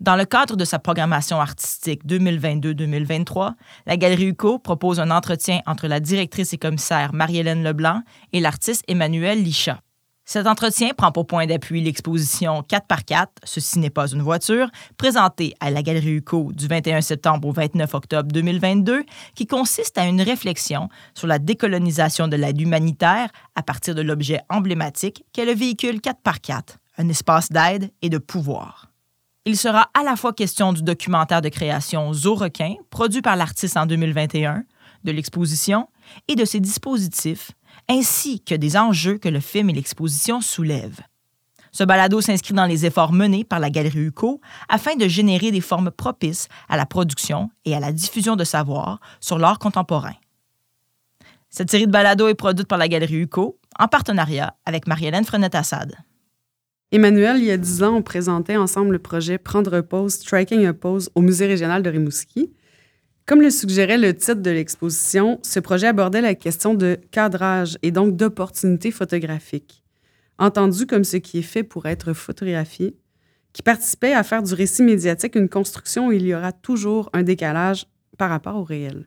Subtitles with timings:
[0.00, 3.54] Dans le cadre de sa programmation artistique 2022-2023,
[3.84, 8.84] la Galerie UCO propose un entretien entre la directrice et commissaire Marie-Hélène Leblanc et l'artiste
[8.86, 9.80] Emmanuel Lichat.
[10.24, 15.70] Cet entretien prend pour point d'appui l'exposition 4x4, Ceci n'est pas une voiture, présentée à
[15.70, 19.02] la Galerie UCO du 21 septembre au 29 octobre 2022,
[19.34, 24.42] qui consiste à une réflexion sur la décolonisation de l'aide humanitaire à partir de l'objet
[24.48, 28.88] emblématique qu'est le véhicule 4x4, un espace d'aide et de pouvoir.
[29.48, 33.78] Il sera à la fois question du documentaire de création Zoo Requin, produit par l'artiste
[33.78, 34.64] en 2021,
[35.04, 35.88] de l'exposition
[36.28, 37.52] et de ses dispositifs
[37.88, 41.00] ainsi que des enjeux que le film et l'exposition soulèvent.
[41.72, 45.62] Ce balado s'inscrit dans les efforts menés par la Galerie UCO afin de générer des
[45.62, 50.16] formes propices à la production et à la diffusion de savoir sur l'art contemporain.
[51.48, 55.96] Cette série de balados est produite par la Galerie UCO en partenariat avec Marie-Hélène Frenette-Assad.
[56.90, 60.72] Emmanuel, il y a dix ans, on présentait ensemble le projet Prendre pause, Striking a
[60.72, 62.50] pose au Musée régional de Rimouski.
[63.26, 67.90] Comme le suggérait le titre de l'exposition, ce projet abordait la question de cadrage et
[67.90, 69.84] donc d'opportunités photographiques,
[70.38, 72.96] entendu comme ce qui est fait pour être photographié,
[73.52, 77.22] qui participait à faire du récit médiatique une construction où il y aura toujours un
[77.22, 77.84] décalage
[78.16, 79.06] par rapport au réel.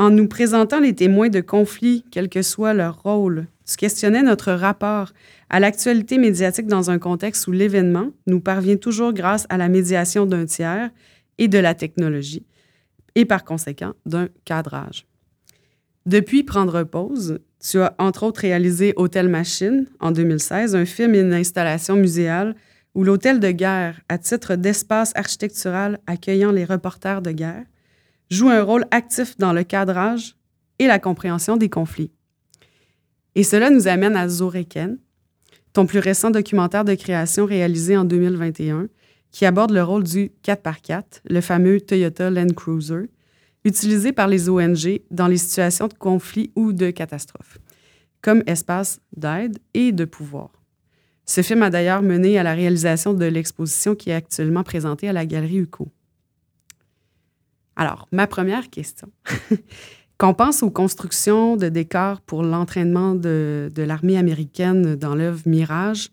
[0.00, 4.52] En nous présentant les témoins de conflits, quel que soit leur rôle, tu questionnais notre
[4.52, 5.12] rapport
[5.50, 10.24] à l'actualité médiatique dans un contexte où l'événement nous parvient toujours grâce à la médiation
[10.24, 10.90] d'un tiers
[11.38, 12.46] et de la technologie,
[13.16, 15.04] et par conséquent d'un cadrage.
[16.06, 21.20] Depuis Prendre pause, tu as entre autres réalisé Hôtel Machine en 2016, un film et
[21.20, 22.54] une installation muséale
[22.94, 27.64] où l'hôtel de guerre, à titre d'espace architectural accueillant les reporters de guerre,
[28.30, 30.36] joue un rôle actif dans le cadrage
[30.78, 32.12] et la compréhension des conflits.
[33.34, 34.98] Et cela nous amène à Zoreken,
[35.72, 38.88] ton plus récent documentaire de création réalisé en 2021,
[39.30, 43.10] qui aborde le rôle du 4x4, le fameux Toyota Land Cruiser,
[43.64, 47.58] utilisé par les ONG dans les situations de conflit ou de catastrophe,
[48.22, 50.50] comme espace d'aide et de pouvoir.
[51.26, 55.12] Ce film a d'ailleurs mené à la réalisation de l'exposition qui est actuellement présentée à
[55.12, 55.92] la Galerie UCO.
[57.78, 59.08] Alors, ma première question.
[60.18, 66.10] Qu'on pense aux constructions de décors pour l'entraînement de, de l'armée américaine dans l'œuvre Mirage,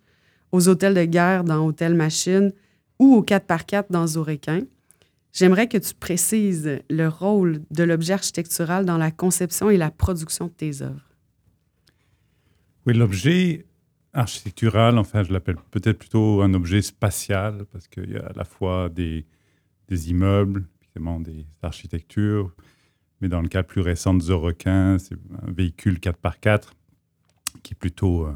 [0.52, 2.54] aux hôtels de guerre dans Hôtel Machine,
[3.00, 4.62] ou au 4x4 dans Zorequin,
[5.34, 10.46] j'aimerais que tu précises le rôle de l'objet architectural dans la conception et la production
[10.46, 11.10] de tes œuvres.
[12.86, 13.66] Oui, l'objet
[14.14, 18.46] architectural, enfin, je l'appelle peut-être plutôt un objet spatial, parce qu'il y a à la
[18.46, 19.26] fois des,
[19.90, 20.64] des immeubles,
[21.20, 22.54] des architectures,
[23.22, 26.70] mais dans le cas plus récent de Zorequin, c'est un véhicule 4x4
[27.64, 28.34] qui est plutôt euh,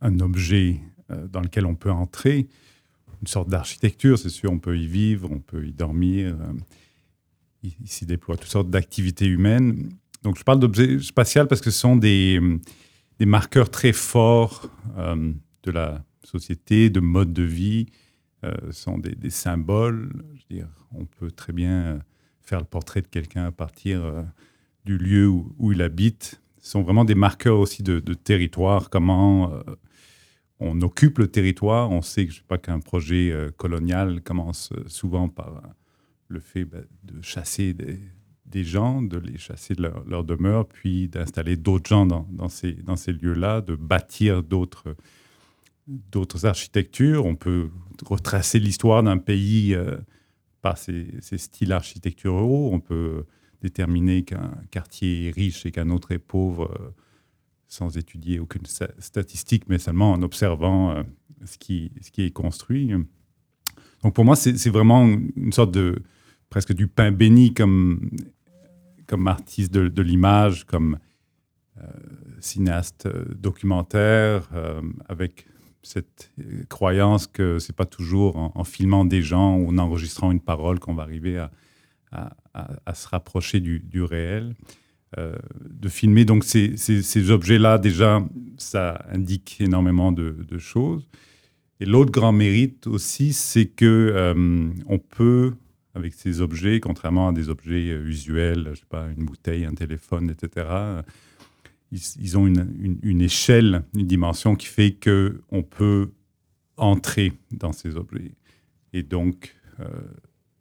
[0.00, 0.80] un objet
[1.10, 2.48] euh, dans lequel on peut entrer
[3.20, 6.36] une sorte d'architecture, c'est sûr, on peut y vivre, on peut y dormir.
[6.40, 6.52] Euh,
[7.64, 9.88] il, s'y déploie toutes sortes d'activités humaines.
[10.22, 12.40] Donc je parle d'objets spatial parce que ce sont des,
[13.20, 17.86] marqueurs très forts de la société, de mode de vie.
[18.44, 20.12] Euh, sont des, symboles.
[20.36, 21.98] Je dire, on peut très bien
[22.40, 24.24] faire le portrait de quelqu'un à partir
[24.84, 26.40] du lieu où, il habite.
[26.60, 29.62] Ce sont vraiment des marqueurs aussi de, territoire, comment
[30.60, 31.90] on occupe le territoire.
[31.90, 35.68] On sait que je sais pas qu'un projet euh, colonial commence euh, souvent par euh,
[36.28, 41.56] le fait ben, de chasser des, gens, de les chasser de leur, demeure, puis d'installer
[41.56, 44.96] d'autres gens dans ces lieux-là, de bâtir d'autres
[45.88, 47.26] d'autres architectures.
[47.26, 47.70] On peut
[48.04, 49.76] retracer l'histoire d'un pays
[50.60, 52.70] par ses, styles architecturaux.
[52.72, 53.24] On peut
[53.62, 56.94] déterminer qu'un quartier est riche et qu'un autre est pauvre
[57.68, 58.64] sans étudier aucune
[58.98, 61.02] statistique, mais seulement en observant euh,
[61.44, 62.90] ce, qui, est construit.
[64.02, 66.02] Donc pour moi, c'est vraiment une sorte de
[66.48, 68.10] presque du pain béni comme,
[69.06, 70.98] comme artiste de, l'image, comme
[71.76, 71.82] euh,
[72.40, 74.48] cinéaste euh, documentaire,
[75.08, 75.46] avec
[75.88, 76.30] cette
[76.68, 80.94] croyance que c'est pas toujours en, filmant des gens ou en enregistrant une parole qu'on
[80.94, 81.38] va arriver
[82.12, 84.54] à, se rapprocher du, réel.
[85.16, 85.36] Euh,
[85.70, 86.26] de filmer.
[86.26, 88.22] Donc ces, objets-là, déjà,
[88.58, 91.08] ça indique énormément de, choses.
[91.80, 95.54] Et l'autre grand mérite aussi, c'est que euh, on peut,
[95.94, 99.72] avec ces objets, contrairement à des objets euh, usuels, je sais pas, une bouteille, un
[99.72, 100.66] téléphone, etc.,
[101.90, 106.10] ils, ont une, échelle, une dimension qui fait que on peut
[106.76, 108.32] entrer dans ces objets
[108.92, 109.54] et donc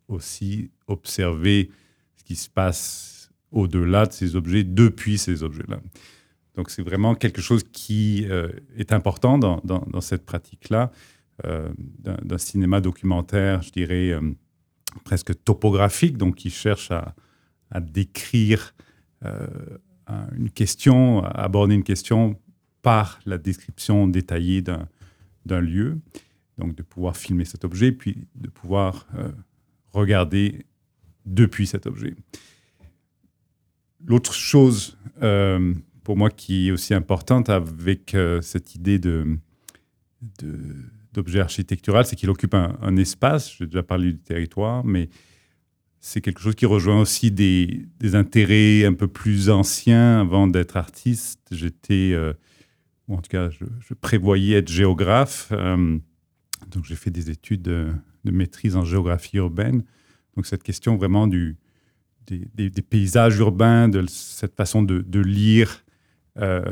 [0.08, 1.70] aussi observer
[2.16, 5.80] ce qui se passe au-delà de ces objets, depuis ces objets-là.
[6.56, 10.92] Donc c'est vraiment quelque chose qui euh, est important dans, cette pratique-là.
[11.44, 14.12] d'un cinéma documentaire, je dirais,
[15.04, 18.74] presque topographique, donc qui cherche à décrire
[20.36, 22.40] une question, à aborder une question
[22.82, 26.00] par la description détaillée d'un lieu.
[26.58, 29.32] Donc de pouvoir filmer cet objet, puis de pouvoir euh,
[29.92, 30.66] regarder
[31.26, 32.16] depuis cet objet.
[34.04, 35.74] L'autre chose euh,
[36.04, 39.38] pour moi qui est aussi importante avec euh, cette idée de,
[41.14, 43.56] d'objet architectural, c'est qu'il occupe un espace.
[43.58, 45.10] J'ai déjà parlé du territoire, mais
[46.08, 50.22] c'est quelque chose qui rejoint aussi des, intérêts un peu plus anciens.
[50.22, 52.32] Avant d'être artiste, j'étais, euh,
[53.10, 55.50] ou en tout cas, je, prévoyais être géographe.
[55.52, 55.98] Euh,
[56.72, 57.92] donc, j'ai fait des études de,
[58.24, 59.84] maîtrise en géographie urbaine.
[60.38, 61.58] Donc, cette question vraiment du,
[62.26, 65.84] des, paysages urbains, de cette façon de, lire
[66.38, 66.64] euh,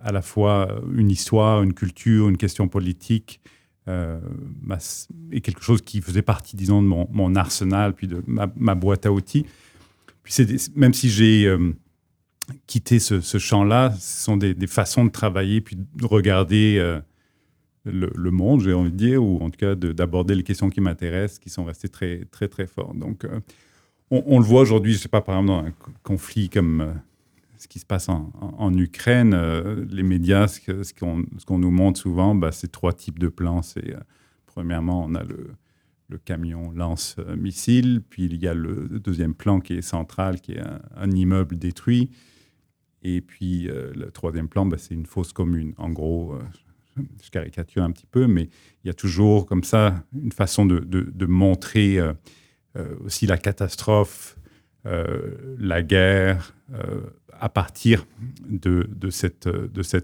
[0.00, 3.42] à la fois une histoire, une culture, une question politique,
[3.88, 4.20] euh,
[5.32, 9.12] est quelque chose qui faisait partie, disons, de mon, arsenal, puis de ma, boîte à
[9.12, 9.46] outils.
[10.22, 10.34] Puis
[10.76, 11.72] même si j'ai euh,
[12.66, 17.00] quitté ce, champ-là, ce sont des, façons de travailler, puis de regarder euh,
[17.84, 21.38] le, monde, j'ai envie de dire, ou en tout cas d'aborder les questions qui m'intéressent,
[21.38, 22.98] qui sont restées très, très, très fortes.
[22.98, 23.26] Donc,
[24.10, 26.94] on, on, le voit aujourd'hui, je ne sais pas, par exemple, dans un conflit comme
[27.58, 32.52] ce qui se passe en, Ukraine, euh, les médias, ce qu'on nous montre souvent, bah,
[32.52, 33.60] c'est trois types de plans.
[33.76, 33.98] Euh,
[34.46, 35.54] premièrement, on a le,
[36.24, 40.62] camion lance-missile, puis il y a le deuxième plan qui est central, qui est
[40.96, 42.10] un, immeuble détruit,
[43.02, 45.74] et puis euh, le troisième plan, bah, c'est une fosse commune.
[45.76, 46.34] En gros,
[46.96, 48.48] je caricature un petit peu, mais
[48.84, 51.98] il y a toujours comme ça une façon de montrer
[53.04, 54.37] aussi la catastrophe,
[55.58, 56.54] la guerre
[57.40, 58.06] à partir
[58.48, 59.48] de, cette,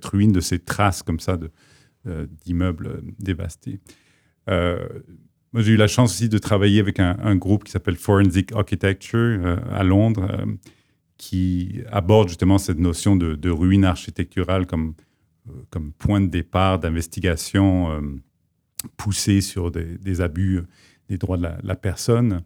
[0.05, 1.39] ruine, de ces traces comme ça
[2.07, 3.81] euh, d'immeubles dévastés.
[4.49, 4.87] Euh,
[5.55, 9.57] j'ai eu la chance aussi de travailler avec un, groupe qui s'appelle Forensic Architecture euh,
[9.71, 10.29] à Londres,
[11.17, 14.95] qui aborde justement cette notion de, ruine architecturale comme,
[15.99, 18.03] point de départ d'investigation
[18.97, 20.63] poussée sur des, abus
[21.09, 22.43] des droits de la personne.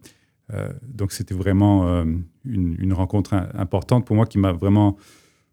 [0.53, 2.05] Euh, donc c'était vraiment euh,
[2.45, 4.97] une, rencontre importante pour moi qui m'a vraiment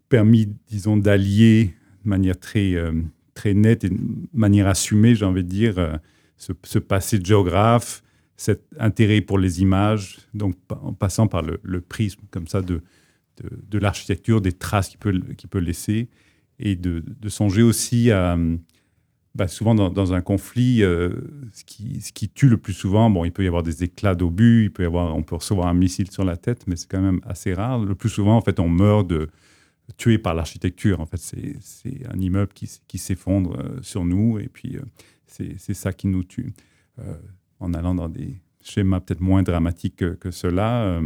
[0.08, 2.92] permis, disons, d'allier de manière très, euh,
[3.34, 3.98] très nette et de
[4.32, 6.00] manière assumée, j'ai envie de dire,
[6.36, 8.02] ce, passé de géographe,
[8.36, 12.82] cet intérêt pour les images, donc en passant par le, prisme comme ça de,
[13.42, 15.20] de, l'architecture, des traces qu'il peut,
[15.50, 16.08] peut laisser,
[16.58, 18.38] et de, de songer aussi à,
[19.36, 21.10] bah, souvent dans, un conflit, euh,
[21.52, 24.72] ce, qui, tue le plus souvent, bon, il peut y avoir des éclats d'obus, il
[24.72, 27.20] peut y avoir, on peut recevoir un missile sur la tête, mais c'est quand même
[27.22, 27.78] assez rare.
[27.78, 29.28] Le plus souvent, en fait, on meurt de
[29.98, 31.00] tué par l'architecture.
[31.00, 34.80] En fait, c'est un immeuble qui, qui s'effondre euh, sur nous, et puis euh,
[35.26, 36.54] c'est ça qui nous tue.
[37.60, 40.98] en allant dans des schémas peut-être moins dramatiques que, que cela,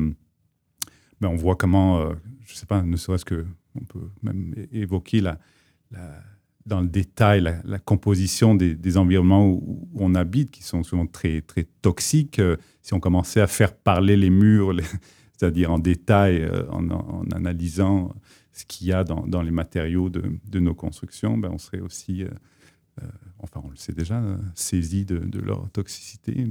[1.21, 2.11] ben, on voit comment,
[2.45, 3.45] je ne sais pas, ne serait-ce que,
[3.75, 5.41] on peut même évoquer la
[6.71, 11.67] dans le détail la, composition des, environnements où, on habite, qui sont souvent très, très
[11.83, 12.39] toxiques.
[12.39, 14.75] Euh, si on commençait à faire parler les murs,
[15.37, 18.15] c'est-à-dire en détail, euh, en, analysant
[18.53, 22.29] ce qu'il y a dans, les matériaux de, nos constructions, ben on serait aussi, euh,
[23.39, 24.23] enfin on le sait déjà,
[24.55, 26.47] saisi de, leur toxicité.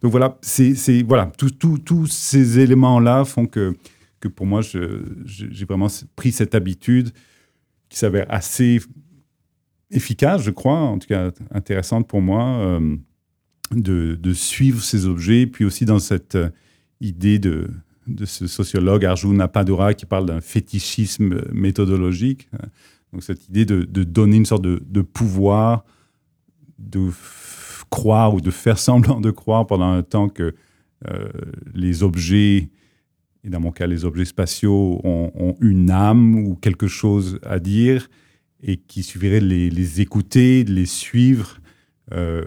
[0.00, 3.74] Donc voilà, c'est, voilà tous ces éléments-là font que,
[4.20, 7.10] que pour moi, j'ai vraiment pris cette habitude
[7.88, 8.80] qui s'avère assez
[9.90, 12.96] efficace, je crois, en tout cas intéressante pour moi, euh,
[13.72, 16.50] de, suivre ces objets, puis aussi dans cette euh,
[17.00, 17.70] idée de,
[18.24, 22.48] ce sociologue Arjuna Padura qui parle d'un fétichisme méthodologique.
[22.52, 22.68] Hein.
[23.12, 25.84] Donc cette idée de, donner une sorte de, pouvoir,
[26.78, 27.10] de
[27.90, 30.54] croire ou de faire semblant de croire pendant un temps que
[31.08, 31.28] euh,
[31.74, 32.70] les objets,
[33.44, 38.08] et dans mon cas les objets spatiaux, ont, une âme ou quelque chose à dire,
[38.66, 41.60] et qu'il suffirait de les, écouter, de les suivre
[42.12, 42.42] euh,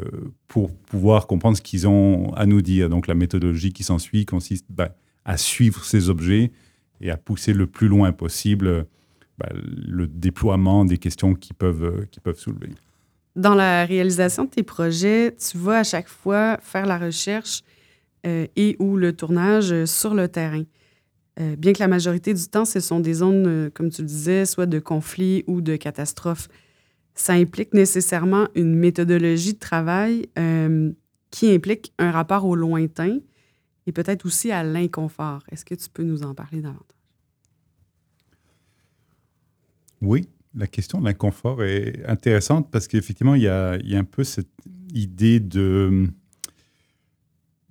[0.48, 2.90] pour pouvoir comprendre ce qu'ils ont à nous dire.
[2.90, 6.52] Donc la méthodologie qui s'ensuit consiste bah, à suivre ces objets
[7.02, 8.86] et à pousser le plus loin possible
[9.38, 12.70] bah, le déploiement des questions qu'ils peuvent, qui peuvent soulever.
[13.38, 17.62] Dans la réalisation de tes projets, tu vas à chaque fois faire la recherche
[18.28, 20.64] euh, et ou le tournage sur le terrain.
[21.40, 24.08] Euh, bien que la majorité du temps, ce sont des zones, euh, comme tu le
[24.08, 26.50] disais, soit de conflit ou de catastrophe,
[27.16, 30.92] ça implique nécessairement une méthodologie de travail euh,
[31.32, 33.20] qui implique un rapport au lointain
[33.88, 35.44] et peut-être aussi à l'inconfort.
[35.52, 36.86] Est-ce que tu peux nous en parler davantage?
[40.02, 44.48] Oui, la question de l'inconfort est intéressante parce qu'effectivement, il y a, un peu cette,
[44.94, 46.08] idée de,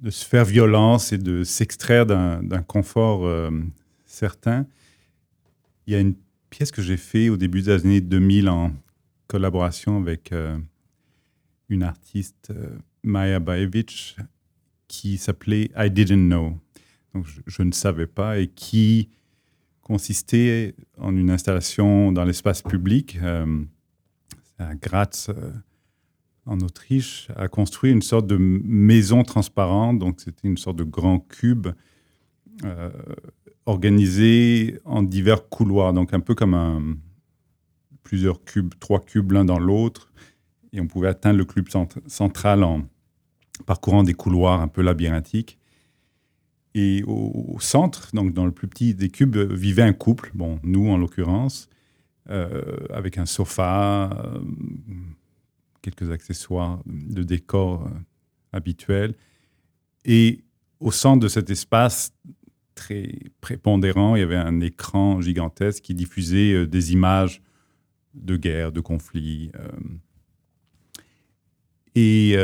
[0.00, 3.50] de se faire violence et de s'extraire d'un confort euh,
[4.06, 4.66] certain.
[5.86, 6.14] Il y a une
[6.50, 8.72] pièce que j'ai faite au début des années 2000 en
[9.26, 10.56] collaboration avec euh,
[11.68, 12.52] une artiste,
[13.02, 14.16] Maya Baevich,
[14.86, 16.58] qui s'appelait I Didn't Know.
[17.14, 19.08] Donc, je, ne savais pas et qui
[19.82, 23.18] consistait en une installation dans l'espace public
[24.58, 25.52] à Graz, euh,
[26.48, 29.98] en Autriche, a construit une sorte de maison transparente.
[29.98, 31.68] Donc, c'était une sorte de grand cube
[32.64, 32.90] euh,
[33.66, 35.92] organisé en divers couloirs.
[35.92, 36.98] Donc, un peu comme
[38.02, 40.10] plusieurs cubes, trois cubes l'un dans l'autre.
[40.72, 41.68] Et on pouvait atteindre le cube
[42.06, 42.82] central en
[43.66, 45.58] parcourant des couloirs un peu labyrinthiques.
[46.74, 50.88] Et au, centre, donc dans le plus petit des cubes, vivait un couple, bon, nous
[50.88, 51.68] en l'occurrence,
[52.30, 54.38] euh, avec un sofa, euh,
[55.90, 57.90] quelques accessoires de décor euh,
[58.52, 59.14] habituels.
[60.04, 60.40] Et
[60.80, 62.12] au centre de cet espace
[62.74, 67.42] très prépondérant, il y avait un écran gigantesque qui diffusait des images
[68.14, 69.50] de guerre, de conflits.
[71.96, 72.36] et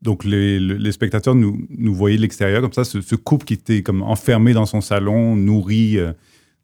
[0.00, 4.52] donc les, spectateurs nous, voyaient de l'extérieur comme ça, ce, couple qui était comme enfermé
[4.52, 5.98] dans son salon, nourri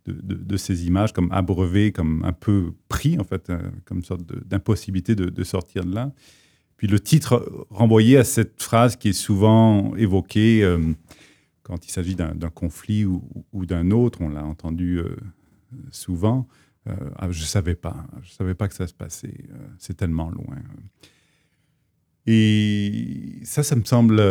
[0.07, 4.23] de, ces images comme abreuvées, comme un peu pris, en fait, euh, comme une sorte
[4.47, 6.13] d'impossibilité de, sortir de là.
[6.77, 10.79] Puis le titre renvoyait à cette phrase qui est souvent évoquée euh,
[11.63, 13.23] quand il s'agit d'un conflit ou,
[13.67, 15.17] d'un autre, on l'a entendu euh,
[15.91, 16.47] souvent.
[17.17, 19.35] Ah, je ne savais pas, je savais pas que ça se passait,
[19.77, 20.57] c'est tellement loin.
[22.27, 24.23] Et ça, ça me semble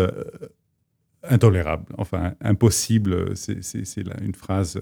[1.23, 3.35] intolérable, enfin impossible.
[3.35, 4.79] C'est une phrase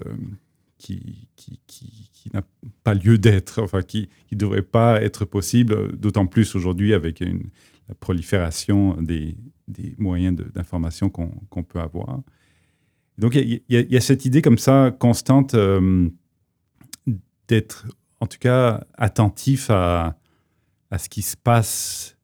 [0.78, 2.42] qui, qui, qui, n'a
[2.82, 7.50] pas lieu d'être, enfin qui ne devrait pas être possible, d'autant plus aujourd'hui avec une,
[7.88, 9.36] la prolifération des,
[9.68, 12.20] des moyens d'information qu'on peut avoir.
[13.18, 16.08] Donc il y, a cette idée comme ça constante euh,
[17.46, 17.86] d'être
[18.20, 20.18] en tout cas attentif à,
[20.90, 22.16] à, ce qui se passe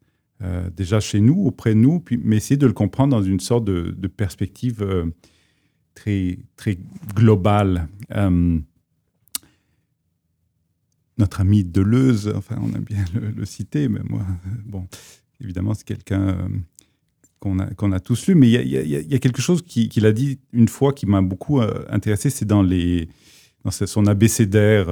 [0.43, 3.41] euh, déjà chez nous, auprès de nous, puis, mais essayer de le comprendre dans une
[3.41, 5.05] sorte de, de perspective euh,
[6.57, 6.79] très,
[7.15, 7.89] global.
[8.15, 8.59] Euh,
[11.19, 13.05] notre ami Deleuze, enfin, on aime bien
[13.37, 14.25] le, citer, mais moi,
[14.65, 14.87] bon,
[15.41, 16.49] évidemment, c'est quelqu'un euh,
[17.41, 20.39] qu'on a, qu'on a tous lu, mais il y, a, quelque chose qu'il a dit
[20.53, 24.87] une fois qui m'a beaucoup euh, intéressé, c'est dans, dans son abécédaire,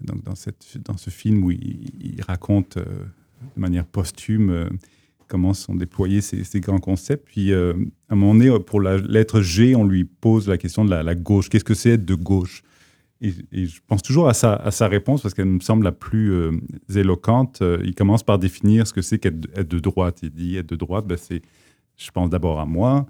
[0.00, 4.68] donc dans, cette, dans ce film où il, raconte de manière posthume
[5.28, 7.26] comment sont déployés ces, grands concepts.
[7.26, 7.74] Puis, euh,
[8.08, 11.14] à un moment donné, pour la lettre G, on lui pose la question de la,
[11.14, 11.48] gauche.
[11.48, 12.62] Qu'est-ce que c'est être de gauche?
[13.20, 16.52] Et, je pense toujours à sa, réponse parce qu'elle me semble la plus euh,
[16.94, 17.62] éloquente.
[17.62, 20.20] Euh, il commence par définir ce que c'est qu'être de droite.
[20.22, 21.42] Il dit être de droite, ben, c'est,
[21.96, 23.06] je pense d'abord à moi,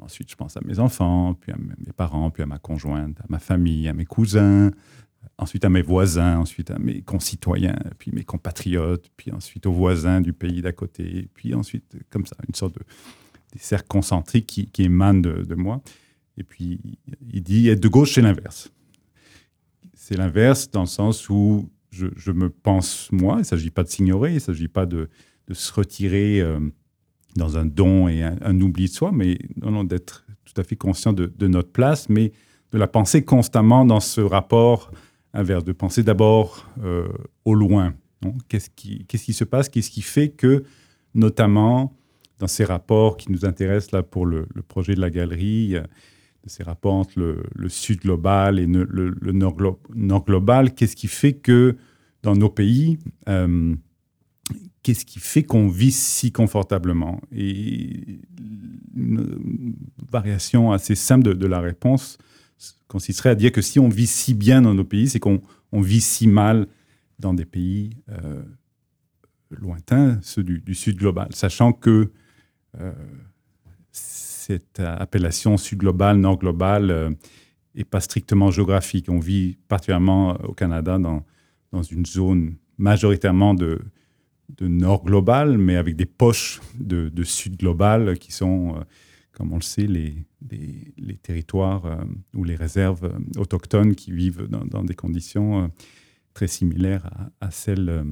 [0.00, 3.26] ensuite je pense à mes enfants, puis à mes parents, puis à ma conjointe, à
[3.28, 4.70] ma famille, à mes cousins,
[5.36, 10.20] ensuite à mes voisins, ensuite à mes concitoyens, puis mes compatriotes, puis ensuite aux voisins
[10.20, 12.84] du pays d'à côté, puis ensuite comme ça, une sorte de
[13.52, 15.80] des cercles concentriques qui, émanent de, moi.
[16.36, 16.80] Et puis
[17.32, 18.70] il dit être de gauche, c'est l'inverse.
[19.94, 23.88] C'est l'inverse dans le sens où je, me pense moi, il ne s'agit pas de
[23.88, 25.08] s'ignorer, il ne s'agit pas de,
[25.50, 26.60] se retirer euh,
[27.36, 30.76] dans un don et un, oubli de soi, mais non, non d'être tout à fait
[30.76, 32.32] conscient de, de, notre place, mais
[32.72, 34.90] de la penser constamment dans ce rapport
[35.38, 37.08] inverse, de penser d'abord euh,
[37.44, 37.94] au loin.
[38.48, 39.68] Qu'est-ce qui, se passe?
[39.68, 40.64] Qu'est-ce qui fait que,
[41.14, 41.96] notamment,
[42.38, 46.64] dans ces rapports qui nous intéressent là pour le, projet de la galerie, de ces
[46.64, 51.76] rapports entre le, sud global et le, nord, global, qu'est-ce qui fait que
[52.24, 53.76] dans nos pays, euh,
[54.82, 57.20] qu'est-ce qui fait qu'on vit si confortablement?
[57.30, 58.20] Et
[58.96, 59.76] une
[60.10, 62.18] variation assez simple de la réponse
[62.88, 65.40] consisterait à dire que si on vit si bien dans nos pays, c'est qu'on
[65.72, 66.66] vit si mal
[67.18, 68.42] dans des pays euh,
[69.50, 72.10] lointains, ceux du, sud global, sachant que
[72.80, 72.92] euh,
[73.92, 76.86] cette appellation sud global, nord global
[77.74, 79.08] n'est euh, pas strictement géographique.
[79.08, 81.24] On vit particulièrement au Canada dans,
[81.72, 83.80] dans une zone majoritairement de,
[84.56, 88.76] de nord global, mais avec des poches de, de sud global qui sont
[89.38, 91.96] comme on le sait, les, territoires euh,
[92.34, 95.68] ou les réserves euh, autochtones qui vivent dans, des conditions euh,
[96.34, 97.08] très similaires
[97.40, 98.04] à, celles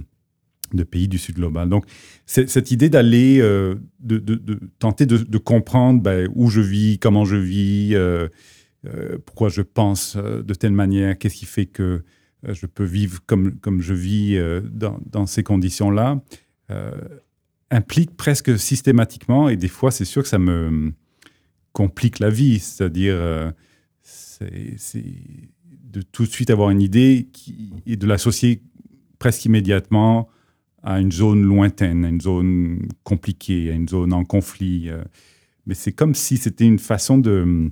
[0.73, 1.68] de pays du Sud global.
[1.68, 1.85] Donc,
[2.26, 7.95] cette idée d'aller, de, tenter de, comprendre ben, où je vis, comment je vis,
[9.26, 12.02] pourquoi je pense de telle manière, qu'est-ce qui fait que
[12.42, 14.37] je peux vivre comme, comme je vis
[14.73, 16.21] dans ces conditions-là,
[17.71, 20.92] implique presque systématiquement, et des fois, c'est sûr que ça me
[21.76, 23.52] complique la vie, c'est-à-dire
[24.02, 25.04] c'est
[25.97, 27.28] de tout de suite avoir une idée
[27.85, 28.62] et de l'associer
[29.18, 30.28] presque immédiatement
[30.83, 34.88] à une zone lointaine, à une zone compliquée, à une zone en conflit.
[34.88, 35.02] Euh.
[35.66, 37.71] mais c'est comme si c'était une façon de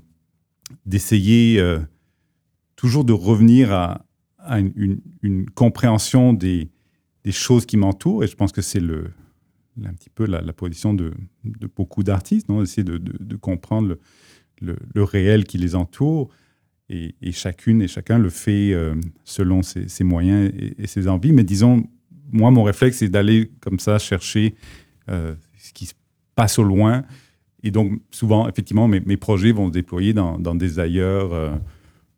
[0.85, 1.79] d'essayer euh,
[2.77, 4.05] toujours de revenir à,
[4.59, 6.69] une, compréhension des,
[7.23, 8.25] des, choses qui m'entourent.
[8.25, 9.11] Et je pense que c'est le,
[9.83, 11.12] un petit peu la, position de,
[11.76, 13.97] beaucoup d'artistes, essayer de, de, comprendre
[14.61, 16.31] le, réel qui les entoure.
[16.90, 21.33] Et, chacune et chacun le fait euh, selon ses, moyens et, ses envies.
[21.33, 21.83] Mais disons,
[22.31, 24.54] moi, mon réflexe, c'est d'aller comme ça chercher
[25.09, 25.95] euh, ce qui se
[26.35, 27.04] passe au loin.
[27.62, 31.54] Et donc, souvent, effectivement, mes, projets vont se déployer dans, des ailleurs euh,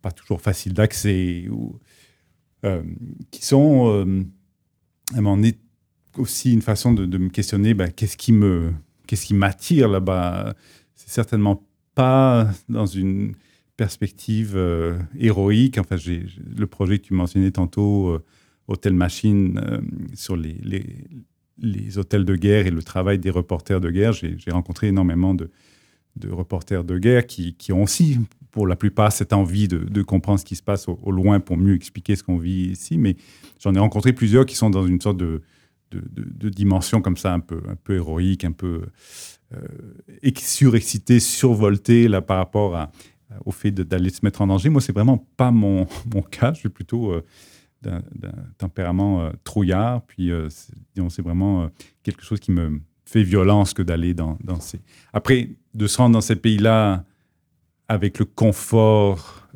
[0.03, 1.79] pas toujours faciles d'accès ou
[3.31, 4.05] qui sont
[5.15, 5.55] à un moment donné
[6.19, 8.73] aussi une façon de, me questionner ben, qu'est-ce qui me
[9.07, 10.55] qu'est-ce qui m'attire là-bas?
[10.95, 13.35] C'est certainement pas dans une
[13.77, 14.59] perspective
[15.19, 15.79] héroïque.
[15.79, 18.21] Enfin, le projet que tu mentionnais tantôt
[18.69, 19.81] hôtel machine euh,
[20.15, 20.57] sur les,
[21.59, 24.13] les, hôtels de guerre et le travail des reporters de guerre.
[24.13, 25.51] J'ai rencontré énormément de,
[26.17, 28.19] de reporters de guerre qui, qui, ont aussi,
[28.51, 31.57] pour la plupart, cette envie de, de comprendre ce qui se passe au, loin pour
[31.57, 32.99] mieux expliquer ce qu'on vit ici.
[32.99, 33.17] Mais
[33.59, 35.43] j'en ai rencontré plusieurs qui sont dans une sorte de,
[35.91, 38.83] de, dimension comme ça, un peu, un peu héroïque, un peu
[39.55, 42.89] euh, surexcité, survolté là, par rapport
[43.45, 44.69] au fait d'aller se mettre en danger.
[44.69, 46.53] Moi, c'est vraiment pas mon, mon cas.
[46.53, 47.13] Je suis plutôt...
[47.13, 50.03] Euh, d'un tempérament euh, trouillard.
[50.07, 51.69] Puis, euh, c'est vraiment
[52.03, 54.81] quelque chose qui me fait violence que d'aller dans, dans, ces...
[55.13, 57.05] Après, de se rendre dans ces pays-là
[57.89, 59.47] avec le confort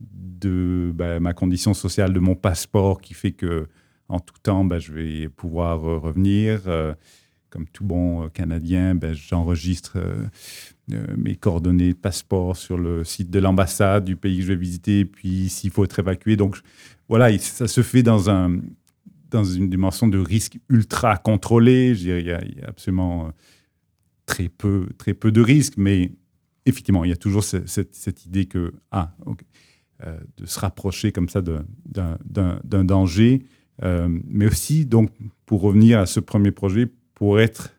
[0.00, 3.68] de ben, ma condition sociale, de mon passeport qui fait que
[4.10, 6.62] en tout temps, ben, je vais pouvoir revenir.
[7.48, 9.98] comme tout bon Canadien, ben, j'enregistre
[11.16, 15.04] mes coordonnées de passeport sur le site de l'ambassade du pays que je vais visiter,
[15.04, 16.36] puis s'il faut être évacué.
[16.36, 16.56] Donc,
[17.08, 18.60] voilà, ça se fait dans, un,
[19.30, 21.90] dans une dimension de risque ultra contrôlé.
[21.90, 23.30] Il y a, absolument euh,
[24.26, 26.12] très peu, très peu de risques, mais
[26.66, 29.12] effectivement, il y a toujours cette, idée que, ah,
[30.04, 33.46] euh, de se rapprocher comme ça d'un danger, euh,
[33.82, 35.10] mais aussi, donc,
[35.46, 37.74] pour revenir à ce premier projet, pour être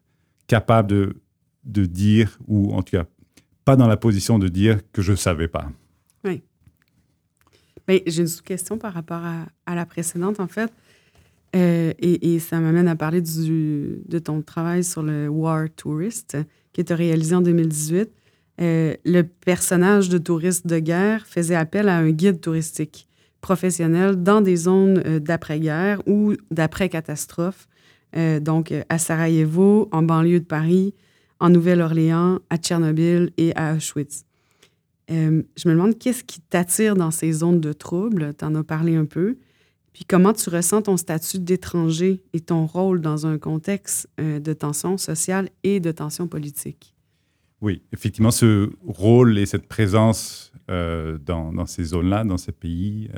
[0.48, 1.16] capable de,
[1.64, 3.06] de dire, ou en tout cas,
[3.66, 5.70] pas dans la position de dire que je ne savais pas.
[6.24, 6.42] Oui.
[8.08, 9.22] J'ai une sous-question par rapport
[9.66, 10.72] à, la précédente, en fait.
[11.56, 16.38] Euh, et, ça m'amène à parler du, de ton travail sur le War Tourist,
[16.72, 18.10] qui était réalisé en 2018.
[18.62, 23.08] Euh, le personnage de touriste de guerre faisait appel à un guide touristique
[23.42, 27.68] professionnel dans des zones euh, d'après-guerre ou d'après-catastrophe,
[28.42, 30.94] donc à Sarajevo, en banlieue de Paris,
[31.40, 34.26] en Nouvelle-Orléans, à Tchernobyl et à Auschwitz.
[35.12, 38.34] Euh, je me demande qu'est-ce qui t'attire dans ces zones de trouble.
[38.38, 39.38] Tu en as parlé un peu.
[39.94, 44.54] Puis comment tu ressens ton statut d'étranger et ton rôle dans un contexte euh, de
[44.54, 46.96] tension sociale et de tension politique?
[47.62, 53.10] Oui, effectivement, ce rôle et cette présence euh, dans, ces zones-là, dans ces pays,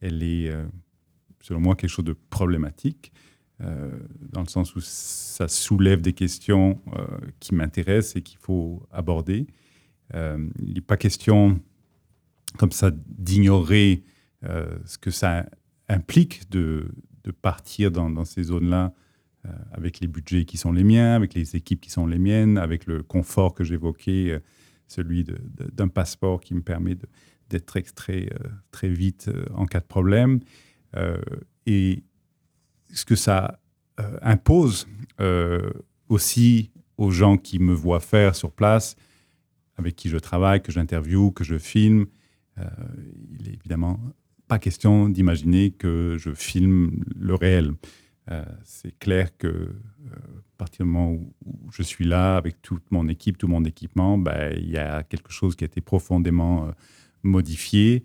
[0.00, 0.52] elle est,
[1.40, 3.12] selon moi, quelque chose de problématique,
[3.60, 6.80] dans le sens où ça soulève des questions
[7.38, 9.46] qui m'intéressent et qu'il faut aborder.
[10.14, 11.60] Euh, il n'est pas question
[12.58, 14.04] comme ça d'ignorer
[14.44, 15.46] euh, ce que ça
[15.88, 16.88] implique de,
[17.40, 18.98] partir dans, ces zones-là euh,
[19.72, 22.86] avec les budgets qui sont les miens, avec les équipes qui sont les miennes, avec
[22.86, 24.40] le confort que j'évoquais,
[24.86, 26.96] celui d'un passeport qui me permet
[27.50, 28.30] d'être extrait
[28.70, 30.40] très vite en cas de problème.
[31.66, 32.02] et
[32.92, 33.60] ce que ça
[34.22, 34.86] impose
[36.08, 38.96] aussi aux gens qui me voient faire sur place,
[39.76, 42.06] avec qui je travaille, que j'interviewe, que je filme.
[42.58, 42.64] Euh,
[43.38, 43.98] il est évidemment
[44.46, 47.72] pas question d'imaginer que je filme le réel.
[48.30, 49.70] Euh, c'est clair que euh,
[50.08, 54.16] à partir du moment où, je suis là avec toute mon équipe, tout mon équipement,
[54.16, 56.70] ben, il y a quelque chose qui a été profondément
[57.22, 58.04] modifié.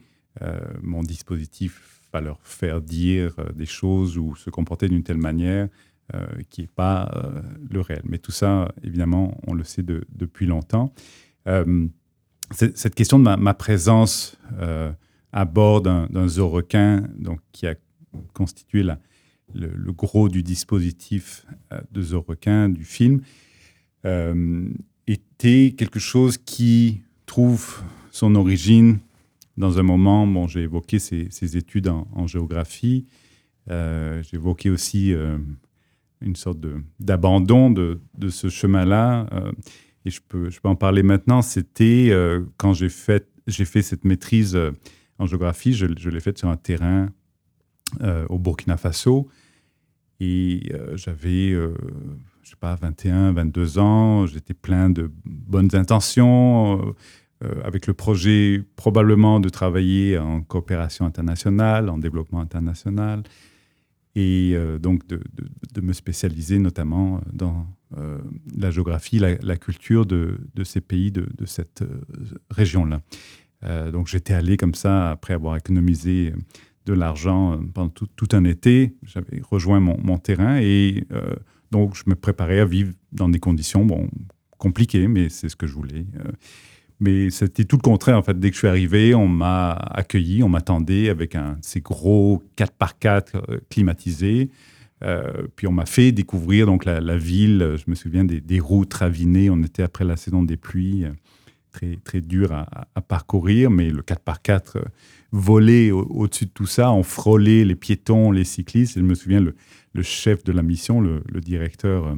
[0.81, 5.67] mon dispositif va leur faire dire des choses ou se comporter d'une telle manière
[6.49, 7.11] qui n'est pas
[7.69, 8.01] le réel.
[8.05, 10.93] Mais tout ça, évidemment, on le sait depuis longtemps.
[11.47, 11.87] Euh,
[12.51, 14.91] cette question de ma, présence euh,
[15.31, 17.75] à bord d'un zoorequin, donc qui a
[18.33, 18.97] constitué la,
[19.53, 23.21] le, gros du dispositif euh, de zoorequin du film,
[25.07, 27.81] était quelque chose qui trouve
[28.11, 28.99] son origine
[29.57, 33.05] dans un moment, bon, j'ai évoqué ces, études en, géographie,
[33.67, 35.13] j'ai évoqué aussi
[36.21, 36.59] une sorte
[37.01, 39.27] d'abandon de, de, ce chemin-là.
[40.05, 41.41] et je peux, je peux en parler maintenant.
[41.41, 42.09] C'était
[42.55, 44.57] quand j'ai fait, fait cette maîtrise
[45.17, 47.09] en géographie, je l'ai faite sur un terrain
[48.29, 49.27] au Burkina Faso.
[50.19, 51.55] Et j'avais
[52.49, 56.95] je sais pas, 21, 22 ans, j'étais plein de bonnes intentions, euh,
[57.45, 63.21] euh, avec le projet probablement de travailler en coopération internationale, en développement international,
[64.15, 65.21] et euh, donc de,
[65.79, 67.67] me spécialiser notamment dans
[68.55, 71.83] la géographie, la, culture de, ces pays, de, cette
[72.51, 73.01] région-là.
[73.91, 76.33] donc j'étais allé comme ça, après avoir économisé
[76.85, 81.05] de l'argent pendant tout, un été, j'avais rejoint mon, mon terrain et
[81.71, 84.09] donc, je me préparais à vivre dans des conditions, bon,
[84.57, 86.05] compliquées, mais c'est ce que je voulais.
[86.17, 86.31] Euh.
[86.99, 88.39] mais c'était tout le contraire, en fait.
[88.39, 93.23] Dès que je suis arrivé, on m'a accueilli, on m'attendait avec un ces gros 4x4
[93.35, 94.49] euh, climatisés.
[95.01, 97.75] Euh, puis on m'a fait découvrir donc la, ville.
[97.77, 99.49] Je me souviens des, routes ravinées.
[99.49, 101.05] On était après la saison des pluies,
[101.71, 104.83] très très dur à, parcourir, mais le 4x4
[105.31, 106.91] volait au-dessus de tout ça.
[106.91, 108.97] On frôlait les piétons, les cyclistes.
[108.97, 109.55] je me souviens le,
[109.93, 112.15] le chef de la mission, le, directeur euh,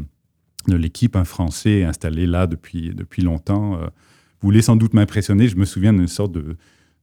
[0.68, 3.88] de l'équipe, un Français installé là depuis, depuis longtemps, euh,
[4.42, 5.48] voulait sans doute m'impressionner.
[5.48, 6.58] Je me souviens d'une sorte de,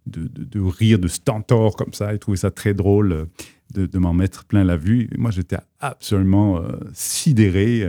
[0.06, 2.12] de, rire de stentor comme ça.
[2.12, 5.10] Il trouvait ça très drôle euh, de, m'en mettre plein la vue.
[5.16, 6.62] moi, j'étais absolument
[6.94, 7.86] sidéré,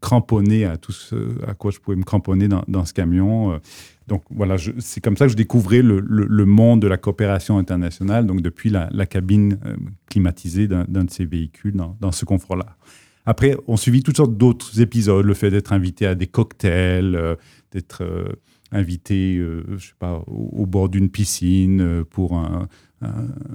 [0.00, 1.16] cramponné à tout ce
[1.46, 3.58] à quoi je pouvais me cramponner dans, dans ce camion.
[4.06, 8.40] Donc voilà, c'est comme ça que je découvrais le, monde de la coopération internationale, donc
[8.40, 9.76] depuis la, cabine euh,
[10.08, 12.76] climatisée d'un de ces véhicules dans, ce confort-là.
[13.24, 17.34] Après, on suivit toutes sortes d'autres épisodes, le fait d'être invité à des cocktails, euh,
[17.72, 18.28] d'être euh,
[18.70, 22.68] invité, je sais pas, au, bord d'une piscine pour un,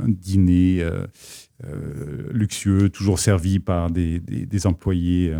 [0.08, 0.86] dîner
[2.32, 5.36] luxueux, toujours servi par des, des employés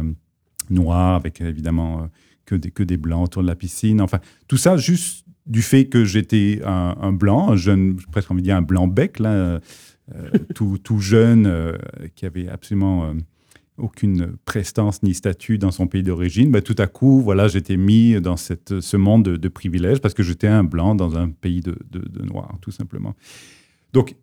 [0.71, 2.10] noirs, avec évidemment
[2.45, 4.01] que des, que des blancs autour de la piscine.
[4.01, 8.45] Enfin, tout ça juste du fait que j'étais un, blanc, un jeune, presque envie de
[8.45, 9.60] dire un blanc bec, là, euh,
[10.55, 11.77] tout, tout, jeune, euh,
[12.15, 13.13] qui avait absolument euh,
[13.77, 18.19] aucune prestance ni statut dans son pays d'origine, bah, tout à coup, voilà, j'étais mis
[18.21, 21.77] dans cette, ce monde de, privilèges parce que j'étais un blanc dans un pays de,
[21.89, 23.15] de, noirs, tout simplement.
[23.93, 24.15] Donc,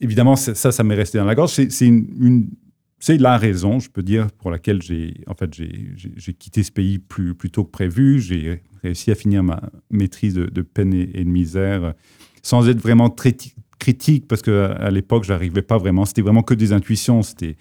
[0.00, 1.50] évidemment, ça, ça m'est resté dans la gorge.
[1.50, 2.50] C'est une,
[2.98, 6.98] c'est la raison, je peux dire, pour laquelle j'ai en fait, j'ai quitté ce pays
[6.98, 8.20] plus, tôt que prévu.
[8.20, 11.94] J'ai réussi à finir ma maîtrise de, peine et, de misère
[12.42, 13.36] sans être vraiment très
[13.78, 16.04] critique, parce qu'à à, l'époque, je n'arrivais pas vraiment.
[16.04, 17.22] C'était vraiment que des intuitions.
[17.22, 17.56] C'était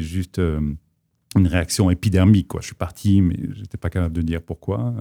[0.00, 0.60] juste euh,
[1.36, 2.48] une réaction épidermique.
[2.60, 4.94] Je suis parti, mais je n'étais pas capable de dire pourquoi.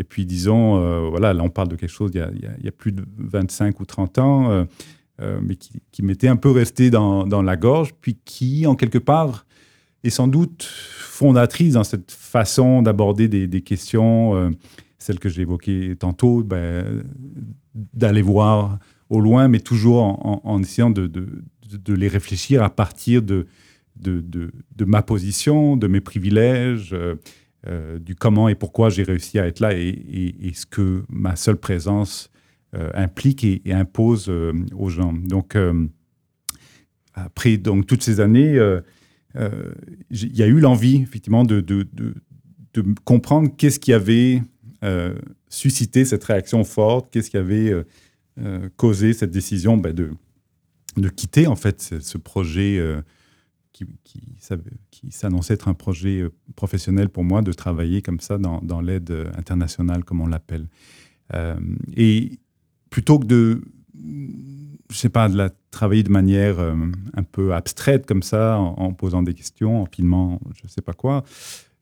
[0.00, 2.92] Et puis, disons, euh, voilà, là, on parle de quelque chose il y a, plus
[2.92, 4.50] de 25 ou 30 ans.
[4.50, 4.64] Euh,
[5.42, 9.46] mais qui, m'était un peu resté dans, la gorge, puis qui, en quelque part,
[10.04, 14.50] est sans doute fondatrice dans cette façon d'aborder des, questions, euh,
[14.98, 17.04] celles que j'ai évoquées tantôt, ben,
[17.74, 18.78] d'aller voir
[19.10, 20.02] au loin, mais toujours
[20.44, 21.10] en, essayant de,
[21.88, 23.46] les réfléchir à partir de,
[24.78, 26.94] ma position, de mes privilèges,
[27.66, 31.58] euh, du comment et pourquoi j'ai réussi à être là et, ce que ma seule
[31.58, 32.39] présence euh,
[32.72, 35.12] implique et, impose euh, aux gens.
[35.12, 35.86] Donc, euh,
[37.14, 38.58] après donc, toutes ces années,
[39.34, 41.84] il y a eu l'envie, effectivement, de,
[43.04, 44.42] comprendre qu'est-ce qui avait
[45.48, 47.74] suscité cette réaction forte, qu'est-ce qui avait
[48.76, 50.10] causé cette décision ben, de,
[50.96, 52.80] de quitter, en fait, ce, projet
[53.72, 53.86] qui,
[55.10, 60.20] s'annonçait être un projet professionnel pour moi, de travailler comme ça dans l'aide internationale, comme
[60.20, 60.68] on l'appelle.
[61.96, 62.38] et
[62.90, 63.62] plutôt que de,
[64.90, 66.74] je pas, de la travailler de manière euh,
[67.14, 71.24] un peu abstraite comme ça, en, posant des questions, en filmant, je sais pas quoi,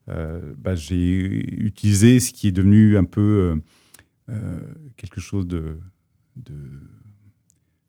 [0.09, 1.17] euh, bah, j'ai
[1.63, 3.59] utilisé ce qui est devenu un peu
[4.29, 4.59] euh,
[4.95, 5.79] quelque chose de,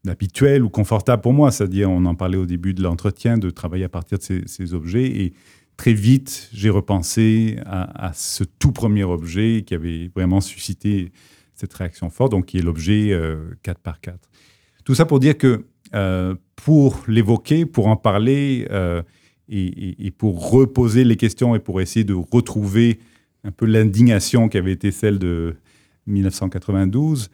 [0.05, 1.51] d'habituel ou confortable pour moi.
[1.51, 5.07] C'est-à-dire, on en parlait au début de l'entretien, de travailler à partir de ces, objets.
[5.07, 5.35] Et
[5.77, 11.13] très vite, j'ai repensé à, ce tout premier objet qui avait vraiment suscité
[11.61, 13.09] cette réaction forte, donc qui est l'objet
[13.63, 14.19] 4 euh, par 4.
[14.85, 19.03] Tout ça pour dire que euh, pour l'évoquer, pour en parler euh,
[19.49, 23.01] et, pour reposer les questions et pour essayer de retrouver
[23.45, 25.57] un peu l'indignation qui avait été celle de
[26.07, 27.31] 1992,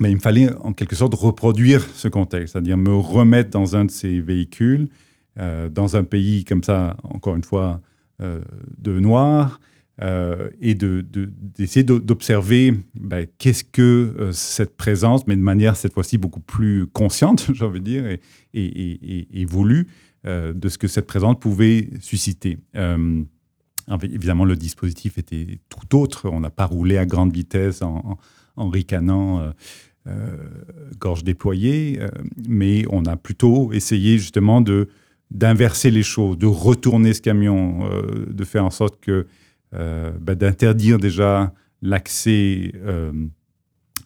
[0.00, 3.86] mais il me fallait en quelque sorte reproduire ce contexte, c'est-à-dire me remettre dans un
[3.86, 4.88] de ces véhicules,
[5.36, 7.80] dans un pays comme ça, encore une fois,
[8.20, 9.58] de noirs,
[10.00, 15.92] euh, et d'essayer de, d'observer ben, qu'est-ce que euh, cette présence, mais de manière cette
[15.92, 18.18] fois-ci beaucoup plus consciente, j'ai envie de dire,
[18.54, 19.86] et, voulue,
[20.24, 22.58] de ce que cette présence pouvait susciter.
[24.02, 26.28] évidemment, le dispositif était tout autre.
[26.30, 28.18] On n'a pas roulé à grande vitesse en,
[28.56, 29.52] en ricanant.
[30.98, 32.00] gorge déployée,
[32.48, 34.88] mais on a plutôt essayé justement de
[35.30, 37.88] d'inverser les choses, de retourner ce camion,
[38.28, 39.26] de faire en sorte que
[39.72, 42.72] ben, d'interdire déjà l'accès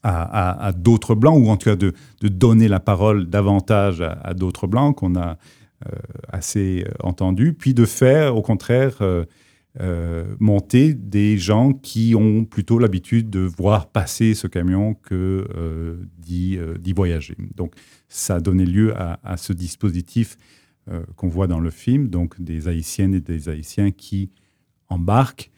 [0.02, 4.96] à, d'autres blancs, ou en tout cas de, donner la parole davantage à, d'autres blancs
[4.96, 5.38] qu'on a
[5.87, 5.96] euh,
[6.29, 12.79] assez euh, entendu, puis de faire au contraire euh, monter des gens qui ont plutôt
[12.79, 15.46] l'habitude de voir passer ce camion que
[16.18, 17.37] d'y voyager.
[17.55, 17.74] Donc
[18.09, 20.38] ça a donné lieu à, ce dispositif
[21.16, 24.31] qu'on voit dans le film, donc des Haïtiennes et des Haïtiens qui
[24.88, 25.50] embarquent,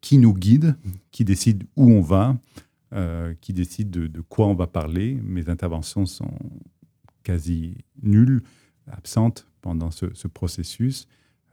[0.00, 0.76] qui nous guident,
[1.10, 2.36] qui décident où on va,
[2.92, 5.16] euh, qui décide de, quoi on va parler.
[5.22, 6.32] Mes interventions sont
[7.22, 8.42] quasi nulles,
[8.90, 11.06] absentes pendant ce, processus.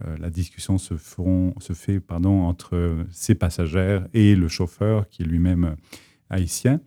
[0.03, 5.75] Euh, la discussion se, fait entre ces passagères et le chauffeur, qui est lui-même
[6.31, 6.81] haïtien.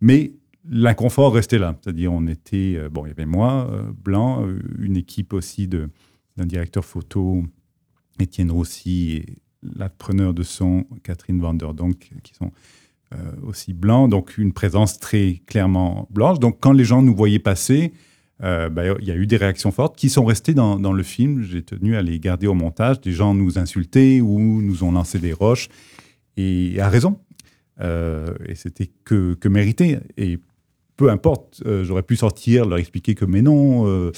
[0.00, 0.32] Mais
[0.64, 1.76] l'inconfort restait là.
[1.82, 4.46] C'est-à-dire, on était, euh, bon, il y avait moi, blanc,
[4.78, 5.88] une équipe aussi d'un
[6.36, 7.42] directeur photo,
[8.20, 12.52] Étienne Rossi, et l'appreneur de son, Catherine Vander, donc, qui sont
[13.14, 16.40] euh, aussi blanc, donc une présence très clairement blanche.
[16.40, 17.94] Donc quand les gens nous voyaient passer,
[18.42, 21.42] euh, ben, il y a eu des réactions fortes qui sont restées dans, le film.
[21.42, 23.00] J'ai tenu à les garder au montage.
[23.00, 25.68] Des gens nous insultaient ou nous ont lancé des roches.
[26.36, 27.18] Et à raison.
[27.80, 29.98] Euh, et c'était que, que, mérité.
[30.18, 30.38] Et
[30.98, 34.10] peu importe, j'aurais pu sortir, leur expliquer que mais non,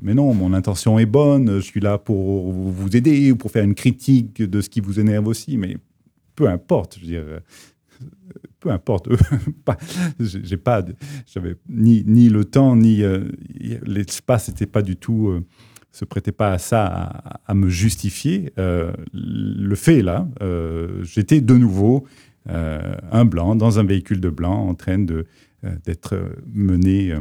[0.00, 3.64] mais non, mon intention est bonne, je suis là pour vous aider ou pour faire
[3.64, 5.58] une critique de ce qui vous énerve aussi.
[5.58, 5.76] Mais
[6.34, 7.24] peu importe, je veux dire,
[8.60, 9.08] peu importe,
[10.20, 10.84] j'ai pas,
[11.26, 13.24] j'avais ni, ni le temps ni euh,
[13.84, 15.44] l'espace n'était pas du tout, euh,
[15.90, 16.86] se prêtait pas à ça,
[17.44, 18.52] à, me justifier.
[18.58, 20.28] Euh, le fait est là,
[21.02, 22.06] j'étais de nouveau
[22.46, 25.26] un blanc dans un véhicule de blanc en train de
[25.84, 26.18] d'être
[26.52, 27.14] mené,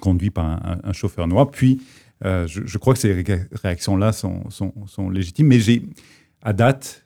[0.00, 1.50] conduit par un, chauffeur noir.
[1.50, 1.80] Puis,
[2.24, 5.82] je, je, crois que ces réactions-là sont, sont, sont, légitimes, mais j'ai
[6.42, 7.04] à date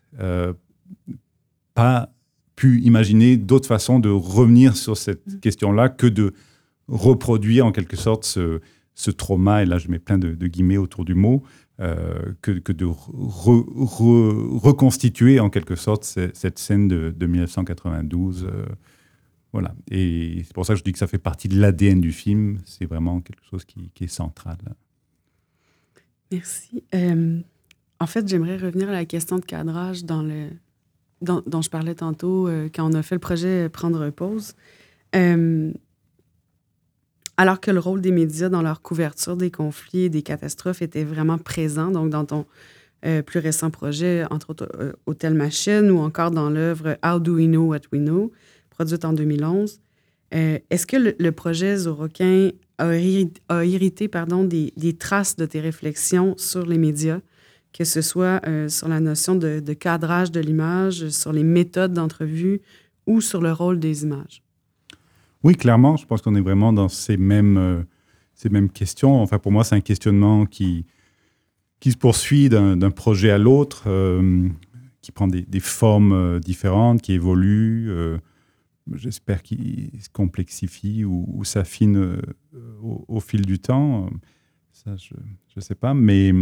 [1.75, 2.09] pas
[2.57, 5.41] pu imaginer d'autres façons de revenir sur cette mm.
[5.41, 6.33] question-là que de
[6.89, 8.61] reproduire en quelque sorte ce,
[9.11, 11.43] trauma, et là je mets plein de, guillemets autour du mot,
[11.81, 12.87] euh, que, de
[14.63, 18.47] reconstituer en quelque sorte cette, scène de, 1992.
[19.55, 19.73] Voilà.
[19.89, 22.59] Et c'est pour ça que je dis que ça fait partie de l'ADN du film.
[22.65, 24.57] C'est vraiment quelque chose qui, est central.
[26.33, 26.83] Merci.
[26.93, 27.39] Euh,
[28.01, 30.49] en fait, j'aimerais revenir à la question de cadrage dans le,
[31.23, 34.55] dont, je parlais tantôt euh, quand on a fait le projet Prendre pause.
[35.15, 35.73] Euh,
[37.37, 41.05] alors que le rôle des médias dans leur couverture des conflits et des catastrophes était
[41.05, 42.45] vraiment présent, donc dans ton
[43.27, 47.67] plus récent projet, entre autres Hôtel Machine ou encore dans l'œuvre How Do We Know
[47.67, 48.33] What We Know,
[48.75, 49.81] produite en 2011,
[50.33, 56.67] est-ce que le, projet Zoroquin a, hérité, pardon, des, des, traces de tes réflexions sur
[56.67, 57.21] les médias?
[57.75, 62.61] Que ce soit euh, sur la notion de, cadrage de l'image, sur les méthodes d'entrevue
[63.07, 64.43] ou sur le rôle des images?
[65.43, 67.83] Oui, clairement, je pense qu'on est vraiment dans ces mêmes, euh,
[68.35, 69.21] ces mêmes questions.
[69.21, 70.87] Enfin, pour moi, c'est un questionnement qui,
[71.81, 74.49] qui se poursuit d'un projet à l'autre, euh,
[75.03, 77.91] qui prend des, formes différentes, qui évolue.
[78.93, 82.19] J'espère qu'il se complexifie ou, s'affine
[82.83, 84.11] au, au, fil du temps.
[84.73, 85.15] Ça, je
[85.57, 86.33] ne sais pas, mais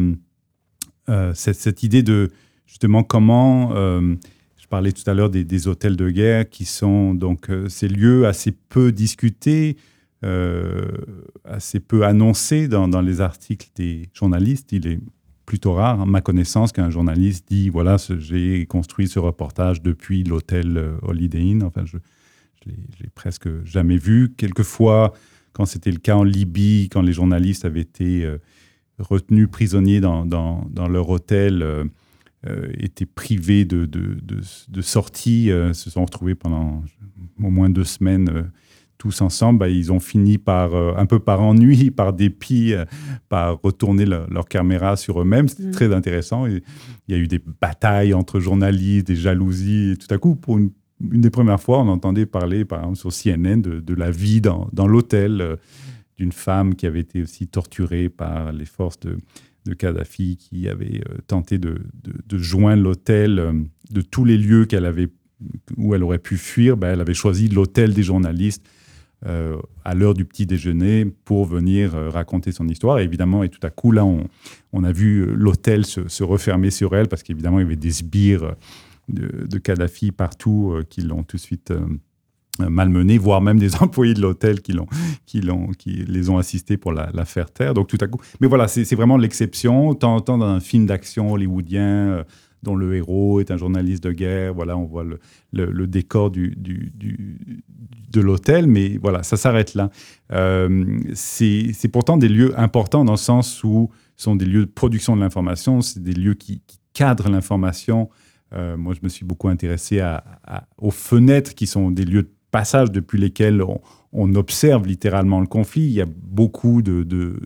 [1.08, 2.30] euh, cette, idée de
[2.66, 4.14] justement comment, euh,
[4.56, 8.26] je parlais tout à l'heure des, hôtels de guerre qui sont donc euh, ces lieux
[8.26, 9.76] assez peu discutés,
[11.44, 14.70] assez peu annoncés dans, les articles des journalistes.
[14.70, 15.00] Il est
[15.46, 20.94] plutôt rare, à ma connaissance, qu'un journaliste dit voilà, j'ai construit ce reportage depuis l'hôtel
[21.02, 21.64] Holiday Inn.
[21.64, 21.96] Enfin, je,
[22.66, 24.34] je l'ai presque jamais vu.
[24.36, 25.12] Quelquefois,
[25.52, 28.26] quand c'était le cas en Libye, quand les journalistes avaient été
[29.02, 31.84] retenus prisonniers dans, dans, leur hôtel, euh,
[32.46, 34.18] euh, étaient privés de, de,
[34.68, 36.82] de, sortie, euh, se sont retrouvés pendant
[37.42, 38.50] au moins deux semaines
[38.98, 42.72] tous ensemble, bah, ils ont fini par, un peu par ennui, par dépit,
[43.28, 45.48] par retourner leur caméra sur eux-mêmes.
[45.48, 45.72] C'était mm.
[45.72, 46.46] très intéressant.
[46.46, 46.62] il
[47.08, 49.92] y a eu des batailles entre journalistes, des jalousies.
[49.92, 50.70] Et tout à coup, pour une,
[51.10, 54.86] une, des premières fois, on entendait parler, par exemple, sur CNN, de, la vie dans,
[54.86, 55.58] l'hôtel
[56.18, 59.18] d'une femme qui avait été aussi torturée par les forces de,
[59.74, 61.78] Kadhafi, qui avait euh, tenté de,
[62.32, 63.52] joindre l'hôtel euh,
[63.90, 65.08] de tous les lieux avait,
[65.76, 66.76] où elle aurait pu fuir.
[66.76, 68.66] Ben, elle avait choisi l'hôtel des journalistes
[69.84, 72.98] à l'heure du petit déjeuner pour venir raconter son histoire.
[72.98, 77.06] Et évidemment, et tout à coup, là, on, a vu l'hôtel se, refermer sur elle
[77.06, 78.56] parce qu'évidemment, il y avait des sbires
[79.12, 81.72] de, Kadhafi partout qui l'ont tout de suite
[82.60, 84.86] euh, malmenés, voire même des employés de l'hôtel qui, l'ont,
[85.24, 87.72] qui, l'ont, qui les ont assistés pour la, faire taire.
[87.72, 89.94] Donc tout à coup, mais voilà, c'est, vraiment l'exception.
[89.94, 92.24] Tant, dans un film d'action hollywoodien euh,
[92.62, 95.04] dont le héros est un journaliste de guerre, voilà, on voit
[95.52, 99.90] le, décor du, de l'hôtel, mais voilà, ça s'arrête là.
[100.32, 104.70] Euh, c'est, c'est pourtant des lieux importants dans le sens où sont des lieux de
[104.70, 108.10] production de l'information, c'est des lieux qui, qui cadrent l'information.
[108.76, 110.24] Moi, je me suis beaucoup intéressé à,
[110.78, 113.64] aux fenêtres qui sont des lieux de passages depuis lesquels
[114.12, 115.82] on, observe littéralement le conflit.
[115.82, 117.40] Il y a beaucoup de,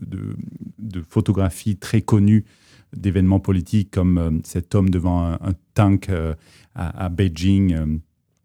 [1.09, 2.45] photographies très connues
[2.95, 6.33] d'événements politiques comme euh, cet homme devant un, tank euh,
[6.75, 7.73] à, Beijing.
[7.73, 7.85] Euh,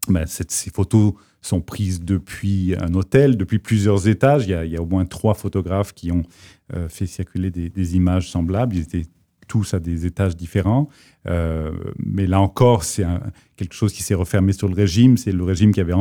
[0.09, 4.45] ben, ces photos sont prises depuis un hôtel, depuis plusieurs étages.
[4.47, 6.23] Il y a, au moins trois photographes qui ont
[6.89, 8.75] fait circuler des, images semblables.
[9.47, 10.89] Tous à des étages différents.
[11.27, 13.05] Euh, mais là encore, c'est
[13.55, 15.17] quelque chose qui s'est refermé sur le régime.
[15.17, 15.93] C'est le régime qui avait.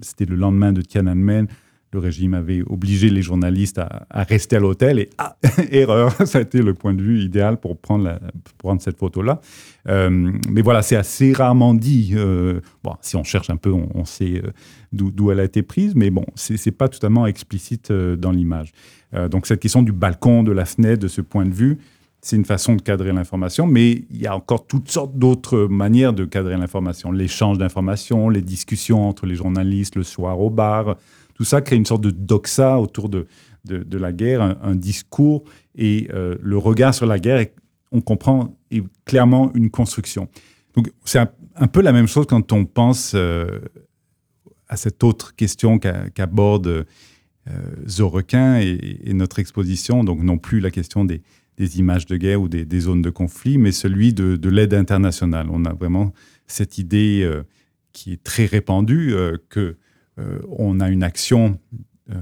[0.00, 1.46] C'était le lendemain de Tiananmen.
[1.92, 4.98] Le régime avait obligé les journalistes à, rester à l'hôtel.
[4.98, 5.36] Et ah,
[5.70, 8.20] erreur, ça a été le point de vue idéal pour prendre, la,
[8.58, 9.40] prendre cette photo-là.
[9.88, 12.12] Euh, mais voilà, c'est assez rarement dit.
[12.14, 14.42] Euh, bon, si on cherche un peu, on, sait
[14.92, 15.94] d'où elle a été prise.
[15.94, 18.72] Mais bon, c'est pas totalement explicite dans l'image.
[19.30, 21.78] donc cette question du balcon, de la fenêtre, de ce point de vue,
[22.26, 26.12] c'est une façon de cadrer l'information, mais il y a encore toutes sortes d'autres manières
[26.12, 27.12] de cadrer l'information.
[27.12, 30.96] L'échange d'informations, les discussions entre les journalistes le soir au bar,
[31.34, 33.28] tout ça crée une sorte de doxa autour de,
[33.64, 35.44] de, la guerre, un, discours
[35.76, 37.46] et euh, le regard sur la guerre,
[37.92, 38.56] on comprend
[39.04, 40.28] clairement une construction.
[40.74, 43.60] Donc c'est un, peu la même chose quand on pense euh,
[44.68, 46.84] à cette autre question qu'aborde euh,
[47.86, 51.22] Zorequin et, et, notre exposition, donc non plus la question des,
[51.56, 55.48] des images de guerre ou des, zones de conflit, mais celui de, l'aide internationale.
[55.50, 56.12] On a vraiment
[56.46, 57.42] cette idée euh,
[57.92, 59.76] qui est très répandue euh, que
[60.18, 61.58] euh, on a une action,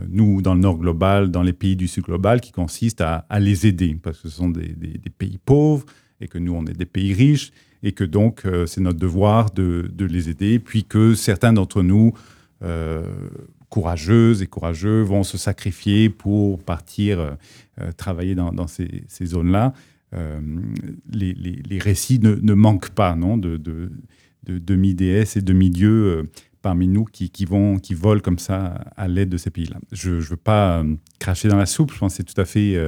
[0.08, 3.66] nous, dans le Nord global, dans les pays du Sud global, qui consiste à, les
[3.66, 4.74] aider, parce que ce sont des,
[5.18, 5.84] pays pauvres
[6.20, 9.90] et que nous, on est des pays riches, et que donc c'est notre devoir de,
[9.92, 12.14] de, les aider, puis que certains d'entre nous
[13.68, 17.30] courageuses et courageux vont se sacrifier pour partir euh,
[17.80, 19.72] euh, travailler dans, ces, zones-là.
[20.14, 20.40] Euh,
[21.12, 23.90] les, récits ne, manquent pas non, de, de,
[24.44, 26.30] de demi-déesses et demi-dieux
[26.62, 29.78] parmi nous qui, vont, qui volent comme ça à l'aide de ces pays-là.
[29.92, 30.84] Je ne veux pas
[31.18, 32.78] cracher dans la soupe, je pense que c'est tout à fait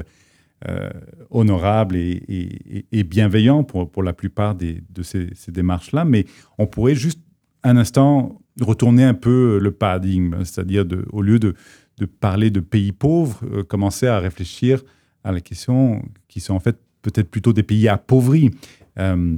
[1.30, 6.26] honorable et, bienveillant pour, pour la plupart des, de ces démarches-là, mais
[6.58, 7.20] on pourrait juste
[7.64, 11.54] un instant retourner un peu le paradigme, c'est-à-dire au lieu de,
[12.20, 14.82] parler de pays pauvres, euh, commencer à réfléchir
[15.24, 18.50] à la question qui sont en fait peut-être plutôt des pays appauvris.
[18.98, 19.36] Euh,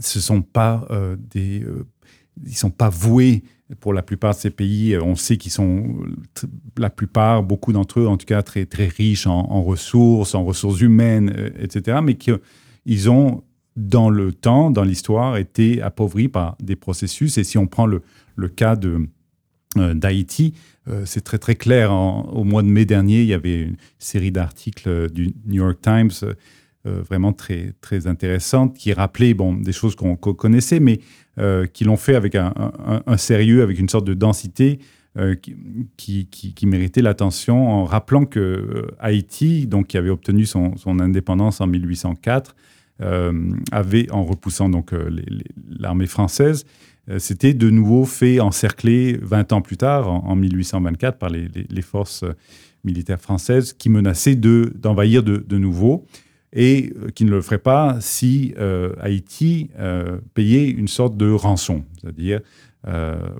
[0.00, 1.64] ce sont pas euh, des,
[2.46, 3.44] ils sont pas voués
[3.80, 4.96] pour la plupart de ces pays.
[4.98, 6.00] On sait qu'ils sont
[6.78, 10.80] la plupart, beaucoup d'entre eux, en tout cas très très riches en ressources, en ressources
[10.80, 11.98] humaines, etc.
[12.02, 13.42] Mais qu'ils ont
[13.76, 17.38] dans le temps, dans l'histoire, été appauvris par des processus.
[17.38, 18.02] Et si on prend le,
[18.42, 18.76] le cas
[19.78, 20.52] euh, d'Haïti,
[20.88, 21.92] euh, c'est très très clair.
[21.92, 25.78] au mois de mai dernier, il y avait une série d'articles euh, du New York
[25.80, 26.10] Times
[26.84, 30.98] vraiment très très intéressantes qui rappelaient bon des choses qu'on connaissait, mais
[31.72, 32.52] qui l'ont fait avec un,
[33.16, 34.80] sérieux, avec une sorte de densité
[35.96, 42.56] qui, méritait l'attention en rappelant que Haïti, donc qui avait obtenu son indépendance en 1804,
[43.72, 44.92] avait en repoussant donc
[45.78, 46.64] l'armée française
[47.10, 52.22] euh, c'était de nouveau fait encercler 20 ans plus tard, en, 1824, par les, forces
[52.22, 52.34] euh,
[52.84, 56.06] militaires françaises qui menaçaient d'envahir de, nouveau
[56.52, 58.54] et euh, qui ne le feraient pas si
[59.00, 59.70] Haïti
[60.34, 61.84] payait une sorte de rançon.
[62.00, 62.40] C'est-à-dire,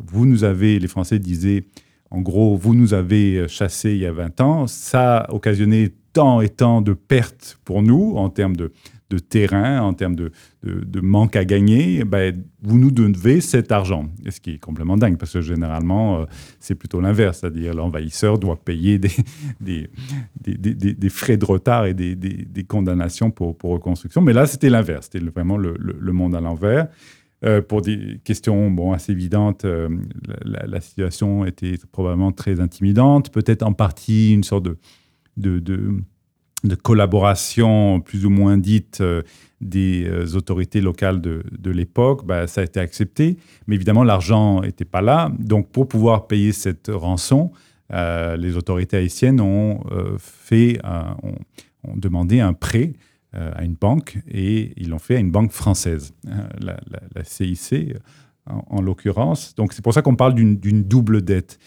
[0.07, 1.65] vous nous avez, les Français disaient,
[2.11, 6.41] en gros, vous nous avez chassés il y a 20 ans, ça a occasionné tant
[6.41, 8.73] et tant de pertes pour nous en termes de,
[9.13, 10.33] de terrain, en termes de,
[10.63, 14.07] de, manque à gagner, ben, vous nous devez cet argent.
[14.29, 16.25] Ce qui est complètement dingue, parce que généralement, euh,
[16.61, 19.11] c'est plutôt l'inverse, c'est-à-dire l'envahisseur doit payer des,
[19.61, 19.91] des,
[20.41, 24.23] des, frais de retard et des, condamnations pour, pour, reconstruction.
[24.23, 26.89] Mais là, c'était l'inverse, c'était vraiment le, le, monde à l'envers.
[27.45, 29.89] Euh, pour des questions bon, assez évidentes, euh,
[30.45, 34.79] la, situation était probablement très intimidante, peut-être en partie une sorte de,
[35.37, 36.03] de
[36.65, 39.23] de collaboration plus ou moins dite euh,
[39.61, 43.37] des euh, autorités locales de, l'époque, bah, ça a été accepté.
[43.67, 45.31] Mais évidemment, l'argent n'était pas là.
[45.39, 47.53] Donc, pour pouvoir payer cette rançon,
[47.91, 49.85] les autorités haïtiennes ont
[50.17, 50.81] fait,
[51.23, 52.95] ont, demandé un prêt
[53.35, 56.15] à une banque et ils l'ont fait à une banque française,
[56.59, 56.79] la,
[57.23, 57.95] CIC
[58.47, 59.55] en, l'occurrence.
[59.57, 61.59] Donc c'est pour ça qu'on parle d'une double dette.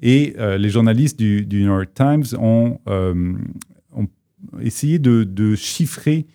[0.00, 2.78] Et les journalistes du, New York Times ont,
[4.60, 6.26] essayé de, chiffrer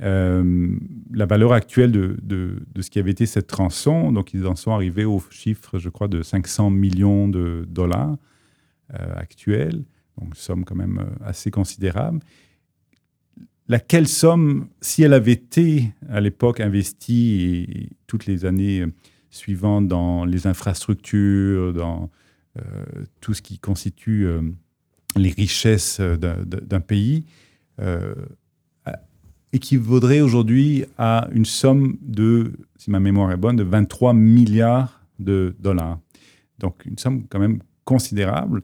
[0.00, 0.76] euh,
[1.12, 4.12] la valeur actuelle de, ce qui avait été cette rançon.
[4.12, 8.16] Donc, ils en sont arrivés au chiffre, je crois, de 500 millions de dollars
[8.94, 9.84] euh, actuels.
[10.20, 12.20] Donc, somme quand même euh, assez considérable.
[13.66, 18.86] Laquelle somme, si elle avait été à l'époque investie et, toutes les années
[19.30, 22.10] suivantes dans les infrastructures, dans
[23.20, 24.26] tout ce qui constitue
[25.16, 27.26] les richesses d'un pays,
[29.52, 35.56] équivaudrait aujourd'hui à une somme de, si ma mémoire est bonne, de 23 milliards de
[35.58, 35.98] dollars.
[36.58, 38.62] Donc une somme quand même considérable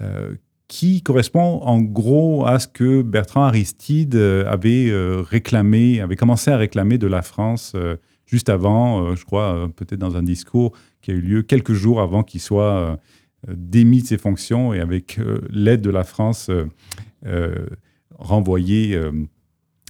[0.00, 0.34] euh,
[0.68, 4.90] qui correspond en gros à ce que Bertrand Aristide euh, avait
[5.28, 7.74] réclamé, avait commencé à réclamer de la France
[8.26, 10.72] juste avant, je crois, peut-être dans un discours
[11.02, 12.98] qui a eu lieu quelques jours avant qu'il soit
[13.46, 16.50] démis de ses fonctions et avec l'aide de la France
[18.18, 19.12] renvoyé euh,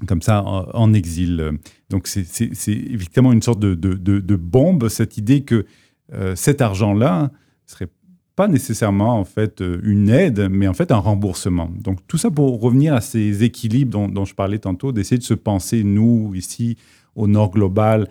[0.07, 1.53] comme ça en, exil.
[1.91, 2.27] Donc c'est
[2.69, 5.67] évidemment une sorte de, de, bombe, cette idée que
[6.13, 7.31] euh, cet argent-là
[7.67, 7.89] serait
[8.35, 11.71] pas nécessairement en fait euh, une aide, mais en fait un remboursement.
[11.79, 15.35] Donc tout ça pour revenir à ces équilibres dont, je parlais tantôt, d'essayer de se
[15.35, 16.77] penser, nous, ici,
[17.15, 18.09] au nord global,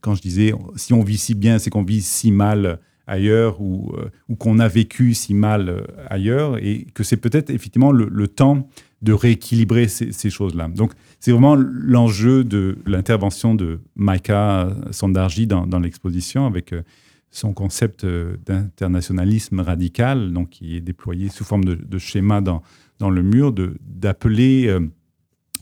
[0.00, 3.92] quand je disais, si on vit si bien, c'est qu'on vit si mal ailleurs ou,
[4.28, 8.68] ou qu'on a vécu si mal ailleurs, et que c'est peut-être effectivement le, temps
[9.02, 10.68] de rééquilibrer ces, choses-là.
[10.68, 16.82] Donc, c'est vraiment l'enjeu de l'intervention de Maïka Sandarji dans, l'exposition avec euh,
[17.30, 22.62] son concept euh, d'internationalisme radical, donc qui est déployé sous forme de, schéma dans,
[23.00, 24.80] le mur, d'appeler euh,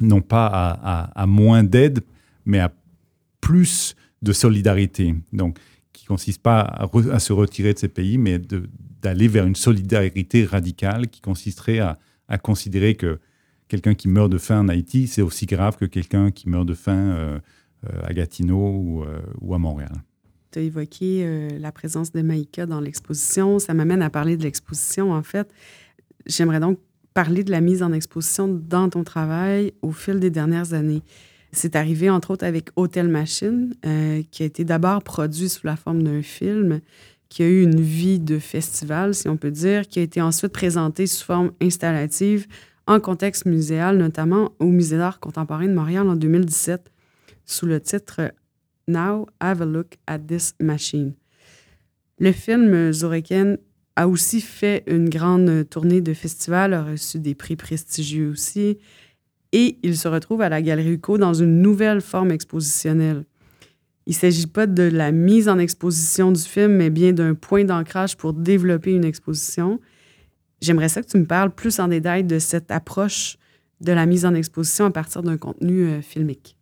[0.01, 2.01] non pas à, moins d'aide,
[2.45, 2.73] mais à
[3.41, 5.17] plus de solidarité.
[5.33, 5.59] Donc,
[6.03, 8.41] qui consiste pas à, se retirer de ces pays, mais
[9.01, 11.97] d'aller vers une solidarité radicale qui consisterait à,
[12.27, 13.21] à considérer que
[13.69, 16.75] quelqu'un qui meurt de faim en Haïti, c'est aussi grave que quelqu'un qui meurt de
[16.75, 17.39] faim euh,
[17.87, 19.93] euh, à Gatineau euh, ou, à Montréal.
[20.51, 23.61] Tu as évoqué la présence de Maïka dans l'exposition.
[23.61, 25.49] Ça m'amène à parler de l'exposition, en fait.
[26.27, 26.81] J'aimerais donc
[27.15, 31.03] parler de la mise en exposition dans ton travail au fil des dernières années.
[31.53, 33.75] C'est arrivé, entre autres, avec Hotel Machine,
[34.31, 36.81] qui a été d'abord produit sous la forme d'un film,
[37.29, 40.53] qui a eu une vie de festival, si on peut dire, qui a été ensuite
[40.53, 42.47] présenté sous forme installative
[42.87, 46.91] en contexte muséal, notamment au Musée d'art contemporain de Montréal en 2017,
[47.45, 48.33] sous le titre
[48.89, 51.15] Now Have a Look at This Machine.
[52.19, 53.59] Le film Zoreken
[53.97, 58.79] a aussi fait une grande tournée de festivals, a reçu des prix prestigieux aussi,
[59.53, 63.25] et il se retrouve à la Galerie UCO dans une nouvelle forme expositionnelle.
[64.07, 67.65] Il ne s'agit pas de la mise en exposition du film, mais bien d'un point
[67.65, 69.81] d'ancrage pour développer une exposition.
[70.61, 73.37] J'aimerais ça que tu me parles plus en détail de cette approche
[73.81, 76.57] de la mise en exposition à partir d'un contenu euh, filmique.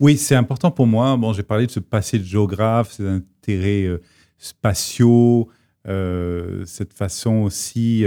[0.00, 1.16] Oui, c'est important pour moi.
[1.16, 4.00] Bon, j'ai parlé de ce passé de géographe, ces intérêts euh,
[4.36, 5.48] spatiaux,
[5.86, 8.04] euh, cette façon aussi,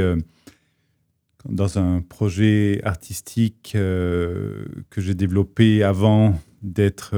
[1.50, 4.68] dans un projet artistique que
[4.98, 7.16] j'ai développé avant d'être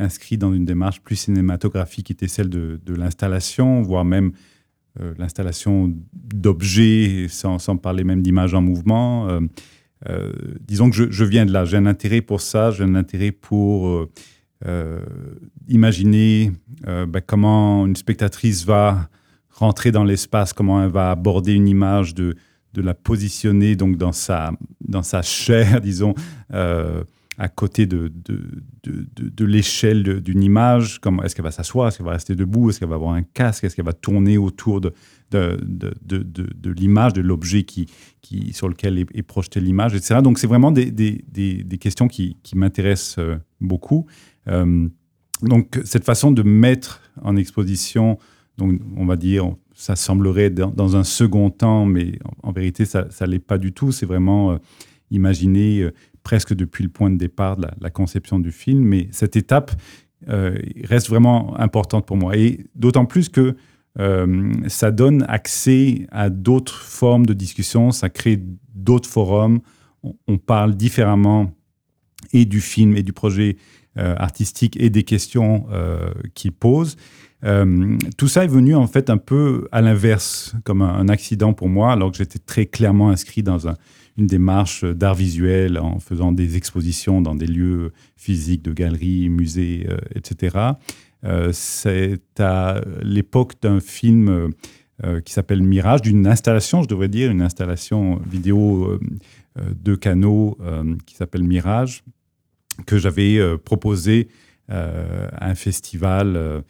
[0.00, 4.32] inscrit dans une démarche plus cinématographique qui était celle de, l'installation, voire même
[5.00, 9.28] euh, l'installation d'objets, sans, parler même d'images en mouvement.
[9.28, 9.40] Euh,
[10.08, 10.32] euh,
[10.66, 14.08] disons que je, viens de là, j'ai un intérêt pour ça, j'ai un intérêt pour
[15.68, 16.52] imaginer
[16.86, 19.08] ben, comment une spectatrice va
[19.50, 22.34] rentrer dans l'espace, comment elle va aborder une image, de,
[22.74, 26.14] de la positionner donc dans sa, dans sa chair, disons,
[27.40, 28.42] à côté de, de,
[28.84, 31.00] de, de l'échelle d'une image.
[31.24, 31.88] Est-ce qu'elle va s'asseoir?
[31.88, 32.68] Est-ce qu'elle va rester debout?
[32.68, 33.64] Est-ce qu'elle va avoir un casque?
[33.64, 34.92] Est-ce qu'elle va tourner autour de,
[35.30, 37.86] de, l'image, de l'objet qui,
[38.20, 40.20] qui, sur lequel est, projetée l'image, etc.
[40.22, 44.04] Donc, c'est vraiment des, des, des, questions qui, qui m'intéressent euh, beaucoup.
[44.48, 44.86] Euh,
[45.42, 48.18] donc, cette façon de mettre en exposition,
[48.60, 53.26] donc, on va dire, ça semblerait dans, un second temps, mais en, vérité, ça ne
[53.26, 53.92] l'est pas du tout.
[53.92, 54.56] C'est vraiment euh,
[55.10, 55.90] imaginer
[56.22, 58.80] presque depuis le point de départ de la, conception du film.
[58.80, 59.72] Mais cette étape
[60.28, 62.36] euh, reste vraiment importante pour moi.
[62.36, 63.56] Et d'autant plus que
[63.98, 68.40] euh, ça donne accès à d'autres formes de discussion, ça crée
[68.74, 69.60] d'autres forums.
[70.26, 71.52] On, parle différemment
[72.32, 73.56] et du film et du projet
[73.98, 75.66] euh, artistique et des questions
[76.34, 76.96] qu'il pose.
[77.44, 81.68] Euh, tout ça est venu en fait un peu à l'inverse, comme un, accident pour
[81.68, 83.66] moi, alors que j'étais très clairement inscrit dans
[84.18, 89.86] une démarche d'art visuel en faisant des expositions dans des lieux physiques de galeries, musées,
[89.88, 90.58] euh, etc.
[91.24, 94.50] Euh, c'est à l'époque d'un film
[95.24, 98.98] qui s'appelle Mirage, d'une installation, je devrais dire, une installation vidéo
[99.56, 100.58] de canaux
[101.06, 102.04] qui s'appelle Mirage,
[102.84, 104.28] que j'avais proposé
[104.68, 106.62] à un festival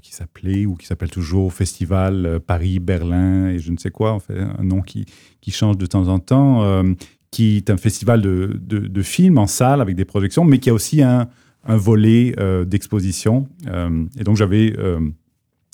[0.00, 4.12] qui s'appelait ou qui s'appelle toujours Festival euh, Paris, Berlin et je ne sais quoi,
[4.12, 5.06] en fait, un nom qui,
[5.40, 6.94] qui change de temps en temps, euh,
[7.30, 10.74] qui est un festival de, de, films en salle avec des projections, mais qui a
[10.74, 11.28] aussi un,
[11.64, 12.34] un volet
[12.66, 13.48] d'exposition.
[13.64, 14.76] et donc j'avais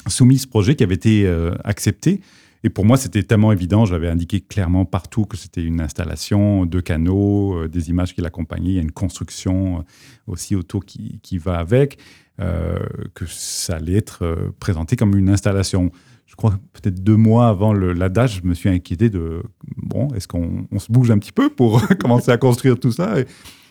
[0.06, 1.28] soumis ce projet qui avait été
[1.64, 2.20] accepté.
[2.64, 6.80] Et pour moi, c'était tellement évident, j'avais indiqué clairement partout que c'était une installation de
[6.80, 9.84] canaux, des images qui l'accompagnaient, il y a une construction
[10.26, 11.98] aussi autour qui, qui va avec.
[12.40, 12.78] Euh,
[13.14, 15.90] que ça allait être euh, présenté comme une installation.
[16.24, 19.42] Je crois peut-être deux mois avant la date, je me suis inquiété de
[19.76, 23.18] bon, est-ce qu'on se bouge un petit peu pour commencer à construire tout ça?
[23.18, 23.24] Et,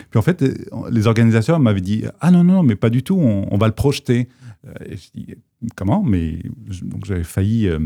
[0.09, 0.43] Puis en fait,
[0.91, 4.27] les organisateurs m'avaient dit ah non non mais pas du tout, on, va le projeter.
[4.65, 5.35] Euh, et je dis
[5.77, 6.03] comment?
[6.03, 6.39] Mais
[6.81, 7.79] donc j'avais failli euh,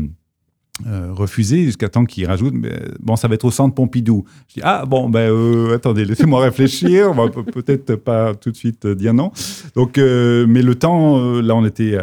[0.86, 2.54] refusé jusqu'à temps qu'il rajoute
[3.00, 4.24] bon ça va être au centre Pompidou.
[4.48, 7.10] Je dis ah bon ben euh, attendez laissez-moi réfléchir.
[7.10, 9.32] On va peut-être pas tout de suite dire non.
[9.76, 11.98] Donc euh, mais le temps là on était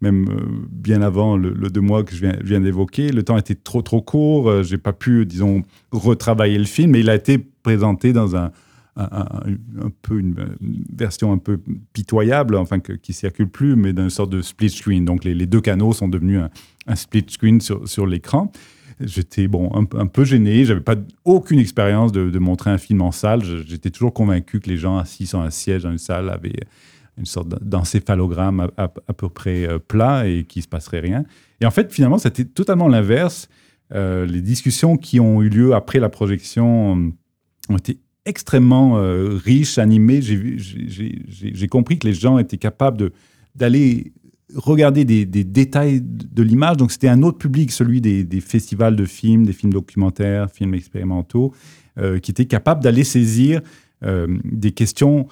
[0.00, 0.26] même
[0.70, 4.02] bien avant le, deux mois que je viens, viens d'évoquer le temps était trop trop
[4.02, 4.62] court.
[4.64, 5.62] J'ai pas pu disons
[5.92, 8.50] retravailler le film mais il a été présenté dans un
[8.98, 10.34] un, peu une,
[10.92, 11.60] version un peu
[11.92, 15.04] pitoyable, enfin que, qui circule plus, mais d'une sorte de split screen.
[15.04, 16.40] Donc les, deux canaux sont devenus
[16.86, 18.50] un, split screen sur, l'écran.
[19.00, 20.64] J'étais bon un, peu gêné.
[20.64, 23.42] J'avais pas aucune expérience de, montrer un film en salle.
[23.66, 26.60] J'étais toujours convaincu que les gens assis sur un siège dans une salle avaient
[27.16, 31.24] une sorte d'encéphalogramme à, à, peu près euh, plat et qu'il se passerait rien.
[31.60, 33.48] Et en fait, finalement, c'était totalement l'inverse.
[33.94, 39.40] Euh, les discussions qui ont eu lieu après la projection euh, ont été extrêmement euh,
[39.42, 40.20] riche, animé.
[40.22, 43.10] J'ai compris que les gens étaient capables
[43.54, 44.12] d'aller
[44.54, 46.76] regarder des, détails de l'image.
[46.76, 51.52] Donc c'était un autre public, celui des, festivals de films, des films documentaires, films expérimentaux,
[51.98, 53.60] euh, qui était capable d'aller saisir
[54.04, 55.26] euh, des questions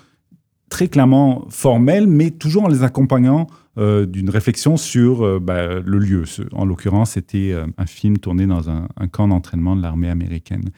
[0.68, 3.46] très clairement formelles, mais toujours en les accompagnant
[3.78, 6.24] d'une réflexion sur bah, le lieu.
[6.52, 10.70] En l'occurrence, c'était un film tourné dans un, un camp d'entraînement de l'armée américaine.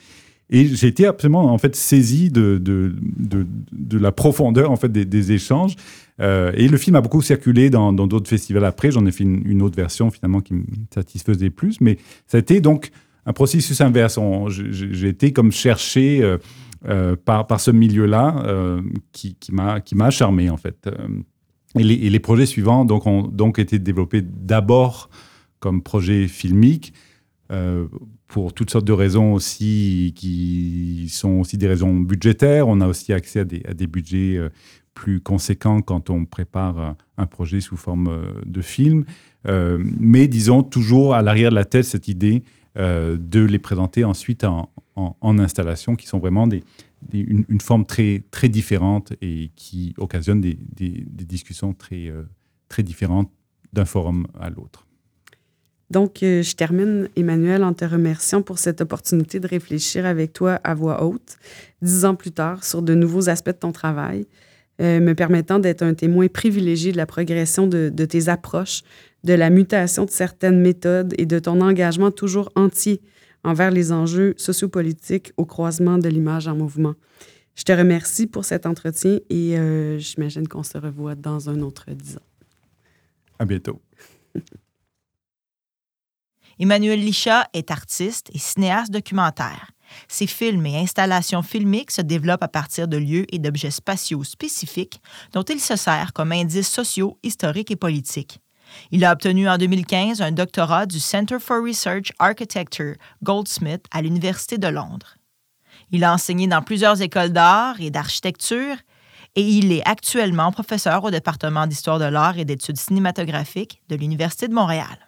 [0.51, 2.95] Et j'ai été absolument en fait saisi de, de,
[3.73, 5.77] de, la profondeur en fait des, échanges.
[6.21, 8.91] Euh, et le film a beaucoup circulé dans d'autres festivals après.
[8.91, 11.81] J'en ai fait une, autre version finalement qui me satisfaisait plus.
[11.83, 12.91] Mais ça a été donc
[13.27, 14.19] un processus inverse.
[14.49, 16.39] J'ai été comme cherché euh,
[16.89, 18.81] euh, par, par ce milieu-là
[19.13, 20.89] qui, qui m'a charmé en fait.
[21.79, 25.11] Et les, et les, projets suivants donc, ont donc été développés d'abord
[25.61, 26.95] comme projet filmique
[28.29, 32.69] pour toutes sortes de raisons aussi qui sont aussi des raisons budgétaires.
[32.69, 34.51] On a aussi accès à des, budgets euh,
[34.95, 39.05] plus conséquents quand on prépare un projet sous forme euh, de film.
[39.47, 42.43] mais disons toujours à l'arrière de la tête cette idée
[42.77, 44.69] de les présenter ensuite en,
[45.39, 46.47] installation, qui sont vraiment
[47.13, 50.55] une, forme très, très différente et qui occasionne des
[51.25, 52.13] discussions très,
[52.69, 53.31] très différentes
[53.73, 54.88] d'un forum à l'autre.
[55.91, 60.61] Donc, euh, je termine, Emmanuel, en te remerciant pour cette opportunité de réfléchir avec toi
[60.65, 61.39] à voix haute,
[61.81, 64.27] dix ans plus tard, sur de nouveaux aspects de ton travail,
[64.81, 68.83] euh, me permettant d'être un témoin privilégié de la progression de, de, tes approches,
[69.25, 73.01] de la mutation de certaines méthodes et de ton engagement toujours entier
[73.43, 76.95] envers les enjeux sociopolitiques au croisement de l'image en mouvement.
[77.55, 81.87] Je te remercie pour cet entretien et euh, j'imagine qu'on se revoit dans un autre
[81.91, 82.27] dix ans.
[83.39, 83.81] À bientôt.
[86.61, 89.71] Emmanuel Licha est artiste et cinéaste documentaire.
[90.09, 95.01] Ses films et installations filmiques se développent à partir de lieux et d'objets spatiaux spécifiques
[95.33, 98.41] dont il se sert comme indices sociaux, historiques et politiques.
[98.91, 104.59] Il a obtenu en 2015 un doctorat du Center for Research Architecture Goldsmith à l'Université
[104.59, 105.17] de Londres.
[105.91, 108.77] Il a enseigné dans plusieurs écoles d'art et d'architecture
[109.37, 114.49] et il est actuellement professeur au département d'histoire de l'art et d'études cinématographiques de l'Université
[114.49, 115.08] de Montréal.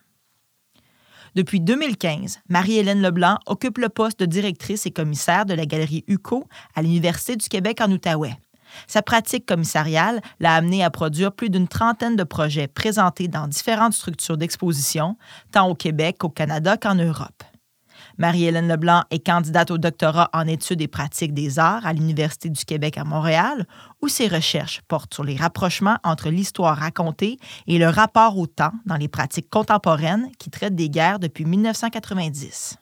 [1.37, 6.49] Depuis 2015, Marie-Hélène Leblanc occupe le poste de directrice et commissaire de la galerie UCO
[6.75, 8.37] à l'Université du Québec en Outaouais.
[8.87, 13.95] Sa pratique commissariale l'a amenée à produire plus d'une trentaine de projets présentés dans différentes
[13.95, 15.17] structures d'exposition,
[15.53, 17.43] tant au Québec qu'au Canada qu'en Europe.
[18.21, 22.67] Marie-Hélène Leblanc est candidate au doctorat en études et pratiques des arts à l'Université du
[22.67, 23.67] Québec à Montréal,
[24.03, 28.75] où ses recherches portent sur les rapprochements entre l'histoire racontée et le rapport au temps
[28.85, 32.77] dans les pratiques contemporaines qui traitent des guerres depuis 1990.